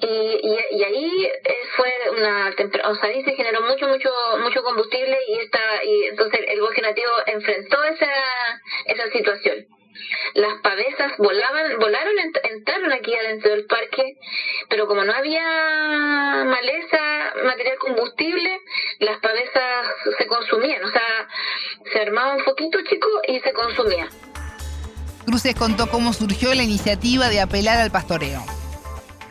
y, 0.00 0.40
y, 0.72 0.84
ahí 0.84 1.24
eh, 1.24 1.56
fue 1.76 1.92
una 2.16 2.54
o 2.84 2.94
sea, 2.94 3.10
ahí 3.10 3.22
se 3.24 3.34
generó 3.34 3.62
mucho 3.62 3.86
mucho 3.88 4.10
mucho 4.38 4.62
combustible 4.62 5.18
y 5.28 5.38
esta 5.38 5.84
y 5.84 6.04
entonces 6.06 6.40
el 6.48 6.60
bosque 6.60 6.82
nativo 6.82 7.10
enfrentó 7.26 7.82
esa 7.84 8.10
esa 8.86 9.10
situación 9.10 9.66
las 10.34 10.60
pavesas 10.62 11.12
volaban, 11.18 11.78
volaron, 11.78 12.14
entraron 12.42 12.92
aquí 12.92 13.14
adentro 13.14 13.50
del 13.50 13.66
parque, 13.66 14.16
pero 14.68 14.86
como 14.86 15.04
no 15.04 15.12
había 15.12 15.42
maleza, 16.44 17.34
material 17.44 17.78
combustible, 17.78 18.60
las 19.00 19.18
pavesas 19.20 19.86
se 20.18 20.26
consumían, 20.26 20.84
o 20.84 20.90
sea, 20.90 21.28
se 21.92 22.00
armaba 22.00 22.36
un 22.36 22.44
foquito 22.44 22.78
chico 22.88 23.08
y 23.26 23.40
se 23.40 23.52
consumía. 23.52 24.08
Cruces 25.26 25.54
contó 25.54 25.88
cómo 25.88 26.12
surgió 26.12 26.54
la 26.54 26.62
iniciativa 26.62 27.28
de 27.28 27.40
apelar 27.40 27.78
al 27.78 27.90
pastoreo. 27.90 28.40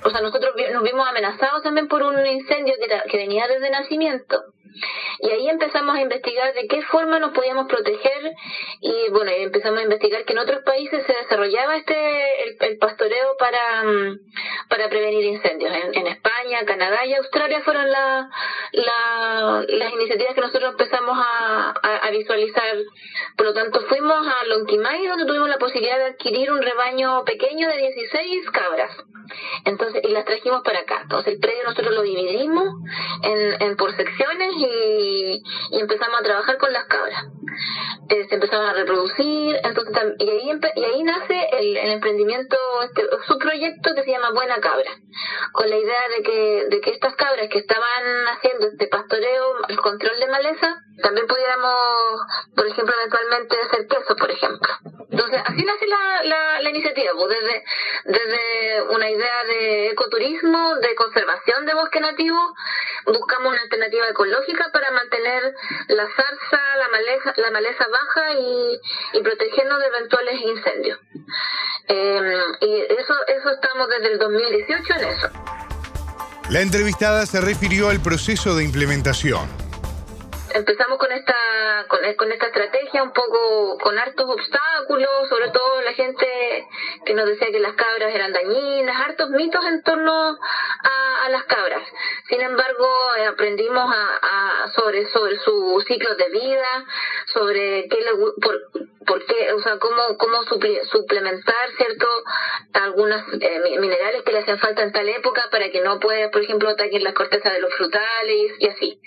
O 0.03 0.09
sea, 0.09 0.21
nosotros 0.21 0.53
nos 0.71 0.83
vimos 0.83 1.07
amenazados 1.07 1.61
también 1.61 1.87
por 1.87 2.03
un 2.03 2.25
incendio 2.25 2.73
que, 2.79 3.11
que 3.11 3.17
venía 3.17 3.47
desde 3.47 3.69
nacimiento. 3.69 4.53
Y 5.19 5.29
ahí 5.29 5.49
empezamos 5.49 5.95
a 5.95 6.01
investigar 6.01 6.53
de 6.53 6.67
qué 6.67 6.81
forma 6.83 7.19
nos 7.19 7.31
podíamos 7.31 7.67
proteger 7.67 8.31
y 8.81 9.11
bueno, 9.11 9.31
empezamos 9.31 9.79
a 9.79 9.83
investigar 9.83 10.23
que 10.23 10.33
en 10.33 10.39
otros 10.39 10.63
países 10.63 11.05
se 11.05 11.13
desarrollaba 11.13 11.75
este 11.75 12.65
el, 12.67 12.77
pastoreo 12.77 13.35
para, 13.37 13.83
mm, 13.83 14.19
para 14.69 14.89
prevenir 14.89 15.25
incendios. 15.25 15.73
En, 15.93 16.07
España, 16.07 16.65
Canadá 16.65 17.05
y 17.05 17.13
Australia 17.13 17.61
fueron 17.63 17.91
la, 17.91 18.29
las 18.71 19.93
iniciativas 19.93 20.33
que 20.33 20.41
nosotros 20.41 20.71
empezamos 20.71 21.17
a, 21.17 21.73
a, 22.01 22.09
visualizar. 22.11 22.77
Por 23.35 23.47
lo 23.47 23.53
tanto, 23.53 23.81
fuimos 23.81 24.25
a 24.25 24.45
Lonquimay 24.45 25.07
donde 25.07 25.25
tuvimos 25.25 25.49
la 25.49 25.57
posibilidad 25.57 25.97
de 25.97 26.05
adquirir 26.05 26.51
un 26.51 26.61
rebaño 26.61 27.23
pequeño 27.25 27.67
de 27.67 27.77
16 27.77 28.51
cabras. 28.51 28.91
Entonces, 29.65 30.01
y 30.03 30.09
las 30.09 30.25
trajimos 30.25 30.61
para 30.63 30.79
acá. 30.79 31.01
Entonces, 31.03 31.33
el 31.33 31.39
predio 31.39 31.63
nosotros 31.63 31.93
lo 31.93 32.01
dividimos 32.01 32.65
en, 33.23 33.61
en 33.61 33.75
por 33.75 33.95
secciones 33.95 34.53
y, 34.59 35.43
empezamos 35.79 36.19
a 36.19 36.23
trabajar 36.23 36.57
con 36.57 36.73
las 36.73 36.85
cabras. 36.85 37.25
Eh, 38.09 38.25
se 38.27 38.35
empezaron 38.35 38.67
a 38.67 38.73
reproducir, 38.73 39.55
entonces 39.63 39.95
y 40.19 40.29
ahí, 40.29 40.59
y 40.75 40.83
ahí 40.83 41.03
nace 41.03 41.47
el, 41.59 41.77
emprendimiento, 41.77 42.57
este, 42.83 43.03
su 43.27 43.37
proyecto 43.37 43.93
que 43.95 44.03
se 44.03 44.11
llama 44.11 44.31
Buena 44.31 44.59
Cabra, 44.59 44.91
con 45.51 45.69
la 45.69 45.77
idea 45.77 46.01
de 46.17 46.23
que, 46.23 46.65
de 46.69 46.81
que 46.81 46.91
estas 46.91 47.15
cabras 47.15 47.49
que 47.49 47.59
estaban 47.59 48.27
haciendo 48.35 48.67
este 48.67 48.87
pastoreo, 48.87 49.67
el 49.67 49.77
control 49.77 50.19
de 50.19 50.27
maleza, 50.27 50.83
también 51.01 51.27
pudiéramos, 51.27 52.21
por 52.55 52.67
ejemplo, 52.67 52.93
eventualmente 52.95 53.55
hacer 53.61 53.87
queso, 53.87 54.15
por 54.15 54.31
ejemplo. 54.31 54.69
Entonces, 55.11 55.41
así 55.45 55.65
nace 55.65 55.87
la, 55.87 56.23
la, 56.23 56.61
la 56.61 56.69
iniciativa, 56.69 57.11
pues 57.15 57.29
desde, 57.29 57.63
desde 58.05 58.81
una 58.89 59.09
idea 59.09 59.43
de 59.47 59.89
ecoturismo, 59.89 60.75
de 60.75 60.95
conservación 60.95 61.65
de 61.65 61.73
bosque 61.73 61.99
nativo, 61.99 62.37
buscamos 63.05 63.51
una 63.51 63.61
alternativa 63.61 64.07
ecológica 64.07 64.69
para 64.71 64.91
mantener 64.91 65.55
la 65.87 66.07
zarza, 66.07 66.77
la 66.77 66.87
maleza, 66.89 67.33
la 67.37 67.51
maleza 67.51 67.85
baja 67.87 68.33
y, 68.33 68.79
y 69.13 69.21
protegernos 69.21 69.79
de 69.79 69.87
eventuales 69.87 70.41
incendios. 70.41 70.99
Eh, 71.87 72.41
y 72.61 72.81
eso, 72.93 73.13
eso 73.27 73.49
estamos 73.49 73.89
desde 73.89 74.13
el 74.13 74.19
2018 74.19 74.93
en 74.93 75.03
eso. 75.05 75.29
La 76.49 76.61
entrevistada 76.61 77.25
se 77.25 77.41
refirió 77.41 77.89
al 77.89 77.99
proceso 77.99 78.55
de 78.55 78.63
implementación 78.63 79.58
empezamos 80.53 80.97
con 80.97 81.11
esta 81.11 81.35
con, 81.87 81.99
con, 82.15 82.31
esta 82.31 82.47
estrategia 82.47 83.03
un 83.03 83.13
poco 83.13 83.77
con 83.79 83.97
hartos 83.97 84.29
obstáculos, 84.29 85.29
sobre 85.29 85.49
todo 85.49 85.81
la 85.81 85.93
gente 85.93 86.67
que 87.05 87.13
nos 87.13 87.25
decía 87.25 87.51
que 87.51 87.59
las 87.59 87.73
cabras 87.73 88.13
eran 88.13 88.33
dañinas, 88.33 88.95
hartos 89.07 89.29
mitos 89.31 89.63
en 89.65 89.83
torno 89.83 90.11
a, 90.13 91.25
a 91.25 91.29
las 91.29 91.43
cabras. 91.45 91.83
Sin 92.27 92.41
embargo, 92.41 92.87
eh, 93.17 93.27
aprendimos 93.27 93.89
a, 93.93 94.67
sobre 94.75 95.05
sobre 95.07 95.37
su 95.37 95.83
ciclo 95.87 96.15
de 96.15 96.29
vida, 96.29 96.85
sobre 97.33 97.87
qué 97.89 98.01
le, 98.01 98.11
por, 98.41 98.55
por 99.05 99.25
qué, 99.25 99.53
o 99.53 99.59
sea, 99.59 99.77
cómo 99.79 100.17
cómo 100.17 100.43
suplementar, 100.43 101.69
cierto, 101.77 102.07
algunos 102.73 103.21
eh, 103.39 103.79
minerales 103.79 104.23
que 104.23 104.31
le 104.31 104.39
hacen 104.39 104.59
falta 104.59 104.83
en 104.83 104.91
tal 104.91 105.07
época 105.07 105.43
para 105.51 105.69
que 105.69 105.81
no 105.81 105.99
pueda, 105.99 106.29
por 106.31 106.41
ejemplo, 106.41 106.69
atacar 106.69 107.01
las 107.01 107.13
cortezas 107.13 107.53
de 107.53 107.61
los 107.61 107.73
frutales 107.73 108.53
y 108.59 108.67
así. 108.67 109.01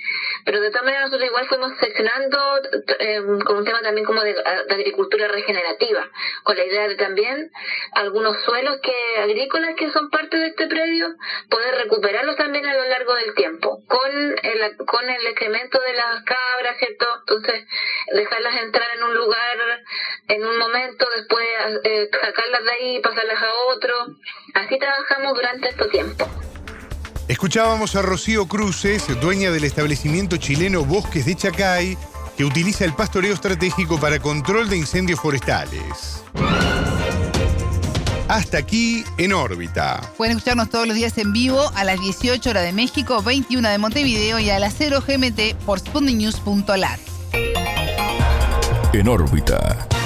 Pero 0.45 0.61
de 0.61 0.71
todas 0.71 0.85
maneras 0.85 1.07
nosotros 1.07 1.29
igual 1.29 1.47
fuimos 1.49 1.73
seccionando 1.79 2.39
eh, 2.99 3.21
con 3.45 3.57
un 3.57 3.65
tema 3.65 3.81
también 3.83 4.07
como 4.07 4.23
de, 4.23 4.35
agricultura 4.71 5.29
regenerativa, 5.29 6.09
con 6.43 6.57
la 6.57 6.65
idea 6.65 6.89
de 6.89 6.97
también 6.97 7.51
algunos 7.93 8.43
suelos 8.45 8.79
que 8.83 9.21
agrícolas 9.21 9.75
que 9.77 9.91
son 9.91 10.11
parte 10.11 10.39
de 10.39 10.49
este 10.49 10.67
predio, 10.67 11.15
poder 11.51 11.75
recuperarlos 11.77 12.37
también 12.37 12.67
a 12.67 12.75
lo 12.75 12.85
largo 12.85 13.15
del 13.15 13.35
tiempo, 13.35 13.83
con 13.87 14.11
el, 14.43 14.77
con 14.87 15.09
el 15.09 15.27
excremento 15.27 15.81
de 15.81 15.93
las 15.93 16.25
cabras, 16.25 16.79
¿cierto? 16.79 17.07
Entonces, 17.21 17.65
dejarlas 18.13 18.63
entrar 18.63 18.89
en 18.97 19.03
un 19.05 19.15
lugar 19.15 19.82
en 20.29 20.45
un 20.45 20.59
momento, 20.59 21.07
después 21.17 21.45
eh, 21.85 22.09
sacarlas 22.11 22.65
de 22.65 22.71
ahí, 22.71 23.01
pasarlas 23.01 23.43
a 23.43 23.75
otro. 23.75 23.95
Así 24.55 24.79
trabajamos 24.79 25.35
durante 25.35 25.69
este 25.69 25.89
tiempo. 25.89 26.29
Escuchábamos 27.29 27.97
a 27.97 28.03
Rocío 28.03 28.47
Cruces, 28.47 29.07
dueña 29.21 29.51
del 29.51 29.65
establecimiento 29.65 30.37
chileno 30.37 30.85
Bosques 30.85 31.25
de 31.25 31.37
Chacay, 31.37 31.97
que 32.37 32.45
utiliza 32.45 32.85
el 32.85 32.95
pastoreo 32.95 33.33
estratégico 33.33 33.99
para 33.99 34.19
control 34.19 34.69
de 34.69 34.77
incendios 34.77 35.21
forestales. 35.21 36.23
Hasta 38.29 38.59
aquí 38.59 39.05
en 39.19 39.33
órbita. 39.35 40.01
Pueden 40.17 40.37
escucharnos 40.37 40.71
todos 40.71 40.87
los 40.87 40.97
días 40.97 41.17
en 41.19 41.33
vivo 41.33 41.71
a 41.75 41.85
las 41.85 42.01
18 42.01 42.51
horas 42.51 42.65
de 42.65 42.73
México, 42.73 43.23
21 43.23 43.69
de 43.69 43.79
Montevideo 43.79 44.39
y 44.39 44.49
a 44.51 44.59
las 44.59 44.75
0 44.79 45.03
GMT 45.07 45.55
por 45.67 45.79
sputniknews.lat. 45.79 46.99
En 48.95 49.09
órbita. 49.09 50.02